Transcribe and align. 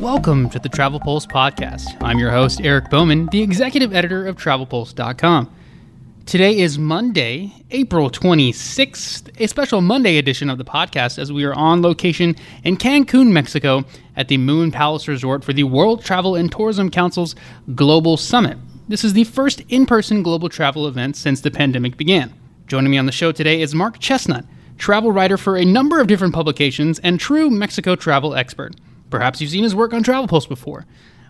Welcome 0.00 0.50
to 0.50 0.58
the 0.58 0.68
Travel 0.68 1.00
Pulse 1.00 1.24
podcast. 1.24 1.96
I'm 2.02 2.18
your 2.18 2.30
host, 2.30 2.60
Eric 2.60 2.90
Bowman, 2.90 3.30
the 3.32 3.40
executive 3.42 3.94
editor 3.94 4.26
of 4.26 4.36
TravelPulse.com. 4.36 5.50
Today 6.26 6.58
is 6.58 6.78
Monday, 6.78 7.54
April 7.70 8.10
26th, 8.10 9.30
a 9.40 9.46
special 9.46 9.80
Monday 9.80 10.18
edition 10.18 10.50
of 10.50 10.58
the 10.58 10.66
podcast 10.66 11.18
as 11.18 11.32
we 11.32 11.44
are 11.44 11.54
on 11.54 11.80
location 11.80 12.36
in 12.62 12.76
Cancun, 12.76 13.32
Mexico 13.32 13.84
at 14.16 14.28
the 14.28 14.36
Moon 14.36 14.70
Palace 14.70 15.08
Resort 15.08 15.42
for 15.42 15.54
the 15.54 15.64
World 15.64 16.04
Travel 16.04 16.34
and 16.34 16.52
Tourism 16.52 16.90
Council's 16.90 17.34
Global 17.74 18.18
Summit. 18.18 18.58
This 18.88 19.02
is 19.02 19.14
the 19.14 19.24
first 19.24 19.62
in 19.70 19.86
person 19.86 20.22
global 20.22 20.50
travel 20.50 20.86
event 20.86 21.16
since 21.16 21.40
the 21.40 21.50
pandemic 21.50 21.96
began. 21.96 22.34
Joining 22.66 22.90
me 22.90 22.98
on 22.98 23.06
the 23.06 23.12
show 23.12 23.32
today 23.32 23.62
is 23.62 23.74
Mark 23.74 23.98
Chesnut, 23.98 24.46
travel 24.76 25.10
writer 25.10 25.38
for 25.38 25.56
a 25.56 25.64
number 25.64 26.02
of 26.02 26.06
different 26.06 26.34
publications 26.34 26.98
and 26.98 27.18
true 27.18 27.48
Mexico 27.48 27.96
travel 27.96 28.34
expert. 28.34 28.74
Perhaps 29.10 29.40
you've 29.40 29.50
seen 29.50 29.62
his 29.62 29.74
work 29.74 29.92
on 29.92 30.02
Travel 30.02 30.26
Pulse 30.26 30.46
before. 30.46 30.84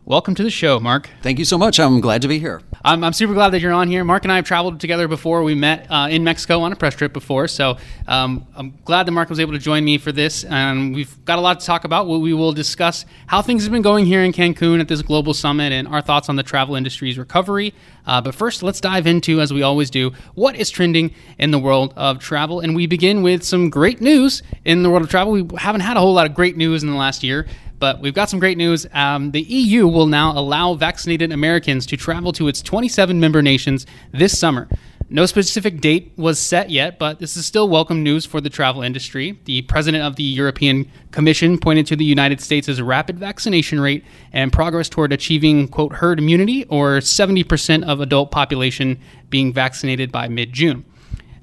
Welcome 0.09 0.37
to 0.37 0.45
the 0.45 0.51
show, 0.51 0.79
Mark. 0.79 1.11
Thank 1.21 1.41
you 1.41 1.45
so 1.45 1.59
much. 1.59 1.81
I'm 1.81 2.01
glad 2.01 2.23
to 2.23 2.29
be 2.29 2.39
here. 2.39 2.63
I'm, 2.85 3.03
I'm 3.03 3.13
super 3.13 3.35
glad 3.35 3.51
that 3.51 3.61
you're 3.61 3.73
on 3.73 3.89
here. 3.89 4.05
Mark 4.05 4.23
and 4.23 4.31
I 4.31 4.37
have 4.37 4.45
traveled 4.45 4.79
together 4.79 5.09
before. 5.09 5.43
We 5.43 5.57
met 5.57 5.91
uh, 5.91 6.07
in 6.09 6.23
Mexico 6.23 6.61
on 6.61 6.73
a 6.73 6.77
press 6.77 6.95
trip 6.95 7.13
before. 7.13 7.49
So 7.49 7.79
um, 8.07 8.47
I'm 8.55 8.79
glad 8.85 9.09
that 9.09 9.11
Mark 9.11 9.29
was 9.29 9.41
able 9.41 9.55
to 9.55 9.59
join 9.59 9.85
me 9.85 9.99
for 9.99 10.13
this. 10.13 10.45
And 10.45 10.95
we've 10.95 11.25
got 11.25 11.41
a 11.41 11.43
lot 11.43 11.59
to 11.59 11.67
talk 11.67 11.83
about. 11.83 12.07
We 12.07 12.33
will 12.35 12.53
discuss 12.53 13.05
how 13.27 13.43
things 13.43 13.65
have 13.65 13.73
been 13.73 13.83
going 13.83 14.07
here 14.07 14.23
in 14.23 14.31
Cancun 14.31 14.79
at 14.79 14.87
this 14.87 15.03
global 15.03 15.35
summit 15.35 15.73
and 15.73 15.89
our 15.89 16.01
thoughts 16.01 16.29
on 16.29 16.37
the 16.37 16.45
travel 16.45 16.77
industry's 16.77 17.19
recovery. 17.19 17.75
Uh, 18.07 18.21
but 18.21 18.33
first, 18.33 18.63
let's 18.63 18.81
dive 18.81 19.09
into, 19.09 19.41
as 19.41 19.53
we 19.53 19.63
always 19.63 19.91
do, 19.91 20.13
what 20.37 20.55
is 20.55 20.71
trending 20.71 21.13
in 21.37 21.51
the 21.51 21.59
world 21.59 21.93
of 21.97 22.21
travel. 22.21 22.61
And 22.61 22.77
we 22.77 22.87
begin 22.87 23.25
with 23.25 23.43
some 23.43 23.71
great 23.71 24.01
news 24.01 24.45
in 24.65 24.85
the 24.85 24.91
world 24.91 25.03
of 25.03 25.11
travel. 25.11 25.33
We 25.33 25.49
haven't 25.59 25.81
had 25.81 25.97
a 25.97 26.01
whole 26.01 26.15
lot 26.15 26.27
of 26.27 26.35
great 26.35 26.57
news 26.57 26.85
in 26.85 26.91
the 26.91 26.97
last 26.97 27.25
year. 27.25 27.49
But 27.79 28.01
we've 28.01 28.15
got 28.15 28.31
some 28.31 28.41
great 28.41 28.57
news. 28.57 28.87
Um, 28.93 29.33
the 29.33 29.43
EU 29.43 29.87
will 29.87 30.07
now 30.07 30.33
allow 30.33 30.75
vaccinated 30.75 31.33
Americans 31.33 31.87
to 31.87 31.97
travel 31.97 32.33
to 32.33 32.49
its 32.49 32.63
27 32.63 33.21
member 33.21 33.43
nations 33.43 33.87
this 34.13 34.39
summer. 34.39 34.69
No 35.09 35.25
specific 35.25 35.81
date 35.81 36.13
was 36.17 36.41
set 36.41 36.69
yet, 36.69 36.99
but 36.99 37.21
this 37.21 37.37
is 37.37 37.47
still 37.47 37.69
welcome 37.69 38.03
news 38.03 38.27
for 38.27 38.41
the 38.41 38.51
travel 38.51 38.83
industry. 38.83 39.39
The 39.45 39.63
president 39.63 40.03
of 40.03 40.17
the 40.17 40.25
European 40.25 40.91
Commission 41.13 41.59
pointed 41.59 41.87
to 41.87 41.97
the 41.97 42.05
United 42.05 42.41
States' 42.41 42.81
rapid 42.81 43.17
vaccination 43.17 43.79
rate 43.79 44.05
and 44.33 44.53
progress 44.53 44.89
toward 44.89 45.13
achieving, 45.13 45.69
quote, 45.69 45.93
herd 45.93 46.19
immunity, 46.19 46.65
or 46.65 46.99
70% 46.99 47.85
of 47.85 48.01
adult 48.01 48.33
population 48.33 48.99
being 49.31 49.53
vaccinated 49.53 50.11
by 50.11 50.27
mid 50.27 50.53
June. 50.53 50.85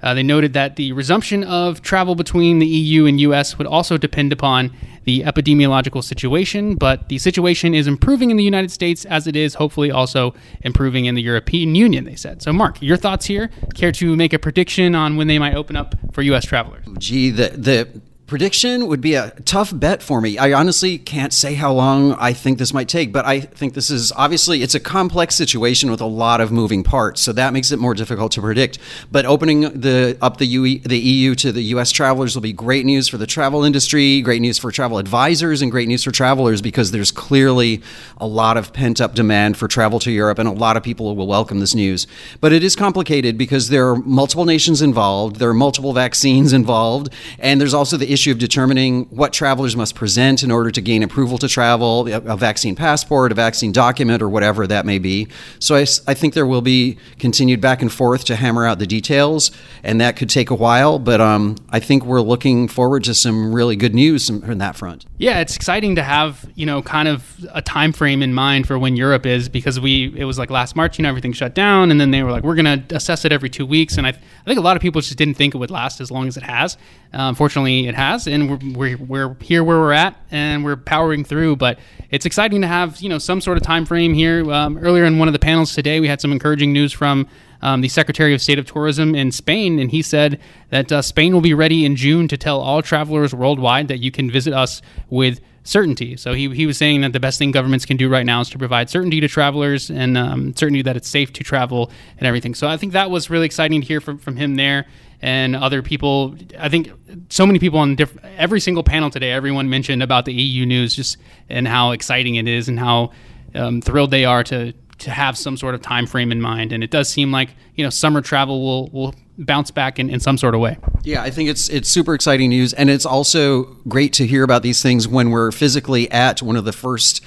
Uh, 0.01 0.13
they 0.13 0.23
noted 0.23 0.51
that 0.51 0.75
the 0.75 0.91
resumption 0.91 1.45
of 1.45 1.81
travel 1.81 2.15
between 2.15 2.59
the 2.59 2.67
EU 2.67 3.05
and 3.05 3.21
US 3.21 3.57
would 3.57 3.65
also 3.65 3.97
depend 3.97 4.33
upon 4.33 4.73
the 5.03 5.21
epidemiological 5.23 6.03
situation, 6.03 6.75
but 6.75 7.09
the 7.09 7.17
situation 7.17 7.73
is 7.73 7.87
improving 7.87 8.31
in 8.31 8.37
the 8.37 8.43
United 8.43 8.71
States 8.71 9.05
as 9.05 9.27
it 9.27 9.35
is 9.35 9.55
hopefully 9.55 9.91
also 9.91 10.33
improving 10.61 11.05
in 11.05 11.15
the 11.15 11.21
European 11.21 11.75
Union, 11.75 12.05
they 12.05 12.15
said. 12.15 12.41
So, 12.41 12.53
Mark, 12.53 12.81
your 12.81 12.97
thoughts 12.97 13.25
here? 13.25 13.49
Care 13.75 13.91
to 13.93 14.15
make 14.15 14.33
a 14.33 14.39
prediction 14.39 14.95
on 14.95 15.17
when 15.17 15.27
they 15.27 15.39
might 15.39 15.55
open 15.55 15.75
up 15.75 15.95
for 16.11 16.21
US 16.23 16.45
travelers? 16.45 16.85
Gee, 16.97 17.29
the, 17.29 17.49
the 17.49 18.01
prediction 18.33 18.87
would 18.87 18.99
be 18.99 19.13
a 19.13 19.29
tough 19.45 19.71
bet 19.71 20.01
for 20.01 20.19
me. 20.19 20.39
I 20.39 20.53
honestly 20.53 20.97
can't 20.97 21.31
say 21.31 21.53
how 21.53 21.71
long 21.71 22.13
I 22.13 22.33
think 22.33 22.57
this 22.57 22.73
might 22.73 22.89
take, 22.89 23.13
but 23.13 23.25
I 23.25 23.41
think 23.41 23.75
this 23.75 23.91
is 23.91 24.11
obviously 24.13 24.63
it's 24.63 24.73
a 24.73 24.79
complex 24.79 25.35
situation 25.35 25.91
with 25.91 26.01
a 26.01 26.07
lot 26.07 26.41
of 26.41 26.51
moving 26.51 26.83
parts, 26.83 27.21
so 27.21 27.31
that 27.33 27.53
makes 27.53 27.71
it 27.71 27.77
more 27.77 27.93
difficult 27.93 28.31
to 28.31 28.41
predict. 28.41 28.79
But 29.11 29.27
opening 29.27 29.61
the 29.79 30.17
up 30.19 30.37
the 30.37 30.47
UE, 30.47 30.79
the 30.79 30.97
EU 30.97 31.35
to 31.35 31.51
the 31.51 31.61
US 31.75 31.91
travelers 31.91 32.33
will 32.33 32.41
be 32.41 32.53
great 32.53 32.87
news 32.87 33.07
for 33.07 33.19
the 33.19 33.27
travel 33.27 33.63
industry, 33.63 34.19
great 34.21 34.41
news 34.41 34.57
for 34.57 34.71
travel 34.71 34.97
advisors 34.97 35.61
and 35.61 35.69
great 35.69 35.87
news 35.87 36.03
for 36.03 36.09
travelers 36.09 36.59
because 36.59 36.89
there's 36.89 37.11
clearly 37.11 37.83
a 38.17 38.25
lot 38.25 38.57
of 38.57 38.73
pent-up 38.73 39.13
demand 39.13 39.57
for 39.57 39.67
travel 39.67 39.99
to 39.99 40.09
Europe 40.09 40.39
and 40.39 40.49
a 40.49 40.53
lot 40.53 40.75
of 40.75 40.81
people 40.81 41.15
will 41.15 41.27
welcome 41.27 41.59
this 41.59 41.75
news. 41.75 42.07
But 42.41 42.51
it 42.51 42.63
is 42.63 42.75
complicated 42.75 43.37
because 43.37 43.69
there 43.69 43.87
are 43.89 43.97
multiple 43.97 44.45
nations 44.45 44.81
involved, 44.81 45.35
there 45.35 45.49
are 45.49 45.53
multiple 45.53 45.93
vaccines 45.93 46.51
involved, 46.63 47.13
and 47.37 47.61
there's 47.61 47.75
also 47.75 47.95
the 47.95 48.11
issue 48.11 48.22
issue 48.23 48.31
of 48.31 48.39
determining 48.39 49.03
what 49.09 49.33
travelers 49.33 49.75
must 49.75 49.95
present 49.95 50.43
in 50.43 50.51
order 50.51 50.71
to 50.71 50.79
gain 50.79 51.03
approval 51.03 51.37
to 51.37 51.49
travel, 51.49 52.07
a 52.07 52.37
vaccine 52.37 52.73
passport, 52.73 53.33
a 53.33 53.35
vaccine 53.35 53.73
document, 53.73 54.21
or 54.21 54.29
whatever 54.29 54.65
that 54.65 54.85
may 54.85 54.97
be. 54.97 55.27
So 55.59 55.75
I, 55.75 55.81
I 56.07 56.13
think 56.13 56.33
there 56.33 56.45
will 56.45 56.61
be 56.61 56.97
continued 57.19 57.59
back 57.59 57.81
and 57.81 57.91
forth 57.91 58.23
to 58.25 58.37
hammer 58.37 58.65
out 58.65 58.79
the 58.79 58.87
details, 58.87 59.51
and 59.83 59.99
that 59.99 60.15
could 60.15 60.29
take 60.29 60.49
a 60.49 60.55
while. 60.55 60.99
But 60.99 61.19
um, 61.19 61.57
I 61.69 61.81
think 61.81 62.05
we're 62.05 62.21
looking 62.21 62.69
forward 62.69 63.03
to 63.03 63.13
some 63.13 63.53
really 63.53 63.75
good 63.75 63.93
news 63.93 64.29
on 64.29 64.57
that 64.59 64.77
front. 64.77 65.05
Yeah, 65.17 65.41
it's 65.41 65.57
exciting 65.57 65.95
to 65.95 66.03
have 66.03 66.49
you 66.55 66.65
know 66.65 66.81
kind 66.81 67.09
of 67.09 67.45
a 67.53 67.61
time 67.61 67.91
frame 67.91 68.23
in 68.23 68.33
mind 68.33 68.67
for 68.67 68.79
when 68.79 68.95
Europe 68.95 69.25
is 69.25 69.49
because 69.49 69.81
we 69.81 70.13
it 70.15 70.23
was 70.23 70.39
like 70.39 70.49
last 70.49 70.77
March, 70.77 70.97
you 70.97 71.03
know, 71.03 71.09
everything 71.09 71.33
shut 71.33 71.53
down, 71.53 71.91
and 71.91 71.99
then 71.99 72.11
they 72.11 72.23
were 72.23 72.31
like, 72.31 72.43
we're 72.43 72.55
going 72.55 72.87
to 72.87 72.95
assess 72.95 73.25
it 73.25 73.33
every 73.33 73.49
two 73.49 73.65
weeks, 73.65 73.97
and 73.97 74.07
I, 74.07 74.11
I 74.11 74.45
think 74.45 74.59
a 74.59 74.63
lot 74.63 74.77
of 74.77 74.81
people 74.81 75.01
just 75.01 75.17
didn't 75.17 75.35
think 75.35 75.53
it 75.53 75.57
would 75.57 75.71
last 75.71 75.99
as 75.99 76.09
long 76.09 76.29
as 76.29 76.37
it 76.37 76.43
has. 76.43 76.77
Uh, 77.13 77.27
unfortunately, 77.29 77.87
it 77.87 77.95
has 77.95 78.12
has, 78.13 78.27
and 78.27 78.49
we're, 78.49 78.73
we're, 78.73 78.97
we're 78.97 79.35
here 79.41 79.63
where 79.63 79.79
we're 79.79 79.91
at, 79.91 80.15
and 80.31 80.63
we're 80.63 80.75
powering 80.75 81.23
through. 81.23 81.55
But 81.57 81.79
it's 82.09 82.25
exciting 82.25 82.61
to 82.61 82.67
have 82.67 83.01
you 83.01 83.09
know 83.09 83.17
some 83.17 83.41
sort 83.41 83.57
of 83.57 83.63
time 83.63 83.85
frame 83.85 84.13
here. 84.13 84.49
Um, 84.51 84.77
earlier 84.77 85.05
in 85.05 85.19
one 85.19 85.27
of 85.27 85.33
the 85.33 85.39
panels 85.39 85.73
today, 85.73 85.99
we 85.99 86.07
had 86.07 86.21
some 86.21 86.31
encouraging 86.31 86.71
news 86.71 86.93
from 86.93 87.27
um, 87.61 87.81
the 87.81 87.89
Secretary 87.89 88.33
of 88.33 88.41
State 88.41 88.59
of 88.59 88.65
Tourism 88.65 89.15
in 89.15 89.31
Spain, 89.31 89.79
and 89.79 89.91
he 89.91 90.01
said 90.01 90.39
that 90.69 90.91
uh, 90.91 91.01
Spain 91.01 91.33
will 91.33 91.41
be 91.41 91.53
ready 91.53 91.85
in 91.85 91.95
June 91.95 92.27
to 92.27 92.37
tell 92.37 92.59
all 92.59 92.81
travelers 92.81 93.33
worldwide 93.33 93.87
that 93.87 93.99
you 93.99 94.11
can 94.11 94.29
visit 94.29 94.53
us 94.53 94.81
with 95.09 95.39
certainty. 95.63 96.17
So 96.17 96.33
he, 96.33 96.49
he 96.49 96.65
was 96.65 96.77
saying 96.77 97.01
that 97.01 97.13
the 97.13 97.21
best 97.21 97.39
thing 97.39 97.51
governments 97.51 97.85
can 97.85 97.95
do 97.95 98.09
right 98.09 98.25
now 98.25 98.41
is 98.41 98.49
to 98.49 98.57
provide 98.57 98.89
certainty 98.89 99.21
to 99.21 99.29
travelers 99.29 99.89
and 99.89 100.17
um, 100.17 100.53
certainty 100.57 100.81
that 100.81 100.97
it's 100.97 101.07
safe 101.07 101.31
to 101.33 101.43
travel 101.43 101.89
and 102.17 102.27
everything. 102.27 102.53
So 102.53 102.67
I 102.67 102.75
think 102.75 102.91
that 102.91 103.09
was 103.09 103.29
really 103.29 103.45
exciting 103.45 103.79
to 103.79 103.87
hear 103.87 104.01
from, 104.01 104.17
from 104.17 104.35
him 104.35 104.55
there 104.55 104.85
and 105.23 105.55
other 105.55 105.81
people. 105.81 106.35
I 106.59 106.67
think 106.67 106.91
so 107.29 107.47
many 107.47 107.57
people 107.57 107.79
on 107.79 107.95
diff- 107.95 108.17
every 108.37 108.59
single 108.59 108.83
panel 108.83 109.09
today, 109.09 109.31
everyone 109.31 109.69
mentioned 109.69 110.03
about 110.03 110.25
the 110.25 110.33
EU 110.33 110.65
news 110.65 110.93
just 110.93 111.17
and 111.49 111.65
how 111.65 111.91
exciting 111.91 112.35
it 112.35 112.45
is 112.45 112.67
and 112.67 112.77
how 112.77 113.11
um, 113.55 113.81
thrilled 113.81 114.11
they 114.11 114.25
are 114.25 114.43
to 114.43 114.73
to 114.99 115.11
have 115.11 115.37
some 115.37 115.57
sort 115.57 115.75
of 115.75 115.81
time 115.81 116.05
frame 116.05 116.31
in 116.31 116.41
mind. 116.41 116.71
And 116.71 116.83
it 116.83 116.91
does 116.91 117.07
seem 117.07 117.31
like 117.31 117.49
you 117.75 117.85
know 117.85 117.89
summer 117.89 118.21
travel 118.21 118.61
will 118.61 118.89
will 118.89 119.15
bounce 119.37 119.71
back 119.71 119.97
in, 119.97 120.09
in 120.09 120.19
some 120.19 120.37
sort 120.37 120.55
of 120.55 120.61
way. 120.61 120.77
Yeah, 121.03 121.23
I 121.23 121.29
think 121.29 121.49
it's 121.49 121.69
it's 121.69 121.87
super 121.87 122.13
exciting 122.13 122.49
news, 122.49 122.73
and 122.73 122.89
it's 122.89 123.05
also 123.05 123.63
great 123.87 124.11
to 124.13 124.27
hear 124.27 124.43
about 124.43 124.61
these 124.61 124.83
things 124.83 125.07
when 125.07 125.29
we're 125.31 125.51
physically 125.51 126.11
at 126.11 126.41
one 126.41 126.57
of 126.57 126.65
the 126.65 126.73
first 126.73 127.23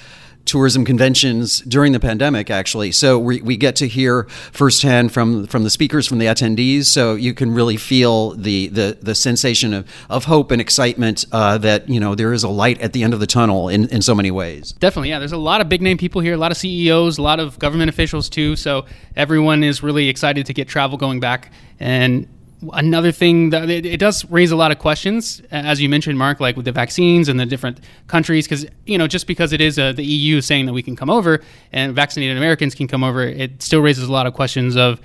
tourism 0.47 0.85
conventions 0.85 1.59
during 1.59 1.91
the 1.91 1.99
pandemic, 1.99 2.49
actually. 2.49 2.91
So 2.91 3.19
we, 3.19 3.41
we 3.41 3.57
get 3.57 3.75
to 3.77 3.87
hear 3.87 4.23
firsthand 4.51 5.11
from 5.11 5.45
from 5.47 5.63
the 5.63 5.69
speakers, 5.69 6.07
from 6.07 6.17
the 6.17 6.25
attendees. 6.25 6.85
So 6.85 7.15
you 7.15 7.33
can 7.33 7.53
really 7.53 7.77
feel 7.77 8.31
the 8.31 8.67
the, 8.67 8.97
the 9.01 9.15
sensation 9.15 9.73
of, 9.73 9.87
of 10.09 10.25
hope 10.25 10.51
and 10.51 10.61
excitement 10.61 11.25
uh, 11.31 11.57
that 11.59 11.89
you 11.89 11.99
know 11.99 12.15
there 12.15 12.33
is 12.33 12.43
a 12.43 12.49
light 12.49 12.79
at 12.81 12.93
the 12.93 13.03
end 13.03 13.13
of 13.13 13.19
the 13.19 13.27
tunnel 13.27 13.69
in, 13.69 13.87
in 13.89 14.01
so 14.01 14.15
many 14.15 14.31
ways. 14.31 14.71
Definitely, 14.73 15.09
yeah. 15.09 15.19
There's 15.19 15.31
a 15.31 15.37
lot 15.37 15.61
of 15.61 15.69
big 15.69 15.81
name 15.81 15.97
people 15.97 16.21
here, 16.21 16.33
a 16.33 16.37
lot 16.37 16.51
of 16.51 16.57
CEOs, 16.57 17.17
a 17.17 17.21
lot 17.21 17.39
of 17.39 17.59
government 17.59 17.89
officials 17.89 18.29
too. 18.29 18.55
So 18.55 18.85
everyone 19.15 19.63
is 19.63 19.83
really 19.83 20.09
excited 20.09 20.45
to 20.47 20.53
get 20.53 20.67
travel 20.67 20.97
going 20.97 21.19
back 21.19 21.51
and 21.79 22.27
another 22.73 23.11
thing 23.11 23.51
that 23.51 23.69
it, 23.69 23.85
it, 23.85 23.99
does 23.99 24.25
raise 24.31 24.51
a 24.51 24.55
lot 24.55 24.71
of 24.71 24.79
questions, 24.79 25.41
as 25.51 25.81
you 25.81 25.89
mentioned, 25.89 26.17
Mark, 26.17 26.39
like 26.39 26.55
with 26.55 26.65
the 26.65 26.71
vaccines 26.71 27.29
and 27.29 27.39
the 27.39 27.45
different 27.45 27.79
countries, 28.07 28.47
because 28.47 28.65
you 28.85 28.97
know 28.97 29.07
just 29.07 29.27
because 29.27 29.53
it 29.53 29.61
is 29.61 29.77
a, 29.77 29.93
the 29.93 30.03
EU 30.03 30.41
saying 30.41 30.65
that 30.65 30.73
we 30.73 30.81
can 30.81 30.95
come 30.95 31.09
over 31.09 31.41
and 31.71 31.93
vaccinated 31.93 32.37
Americans 32.37 32.73
can 32.73 32.87
come 32.87 33.03
over, 33.03 33.21
it 33.21 33.61
still 33.61 33.81
raises 33.81 34.07
a 34.07 34.11
lot 34.11 34.27
of 34.27 34.33
questions 34.33 34.75
of. 34.75 34.99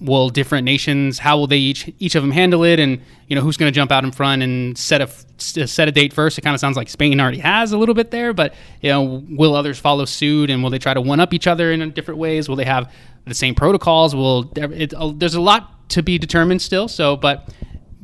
Will 0.00 0.28
different 0.28 0.64
nations 0.64 1.18
how 1.18 1.38
will 1.38 1.46
they 1.46 1.56
each 1.56 1.90
each 1.98 2.14
of 2.14 2.22
them 2.22 2.30
handle 2.30 2.64
it? 2.64 2.78
And 2.78 3.00
you 3.28 3.36
know 3.36 3.42
who's 3.42 3.56
going 3.56 3.72
to 3.72 3.74
jump 3.74 3.90
out 3.90 4.04
in 4.04 4.12
front 4.12 4.42
and 4.42 4.76
set 4.76 5.00
a 5.00 5.08
set 5.38 5.88
a 5.88 5.92
date 5.92 6.12
first? 6.12 6.38
It 6.38 6.42
kind 6.42 6.54
of 6.54 6.60
sounds 6.60 6.76
like 6.76 6.88
Spain 6.88 7.20
already 7.20 7.38
has 7.38 7.72
a 7.72 7.78
little 7.78 7.94
bit 7.94 8.10
there 8.10 8.32
but 8.32 8.54
you 8.82 8.90
know 8.90 9.24
will 9.28 9.54
others 9.54 9.78
follow 9.78 10.04
suit? 10.04 10.50
And 10.50 10.62
will 10.62 10.70
they 10.70 10.78
try 10.78 10.94
to 10.94 11.00
one 11.00 11.20
up 11.20 11.32
each 11.34 11.46
other 11.46 11.72
in 11.72 11.90
different 11.92 12.18
ways? 12.18 12.48
Will 12.48 12.56
they 12.56 12.64
have 12.64 12.92
the 13.24 13.34
same 13.34 13.54
protocols? 13.54 14.14
Will 14.14 14.52
it, 14.56 14.94
uh, 14.94 15.12
there's 15.14 15.34
a 15.34 15.40
lot 15.40 15.88
to 15.88 16.02
be 16.02 16.18
determined 16.18 16.62
still. 16.62 16.88
So, 16.88 17.16
but 17.16 17.48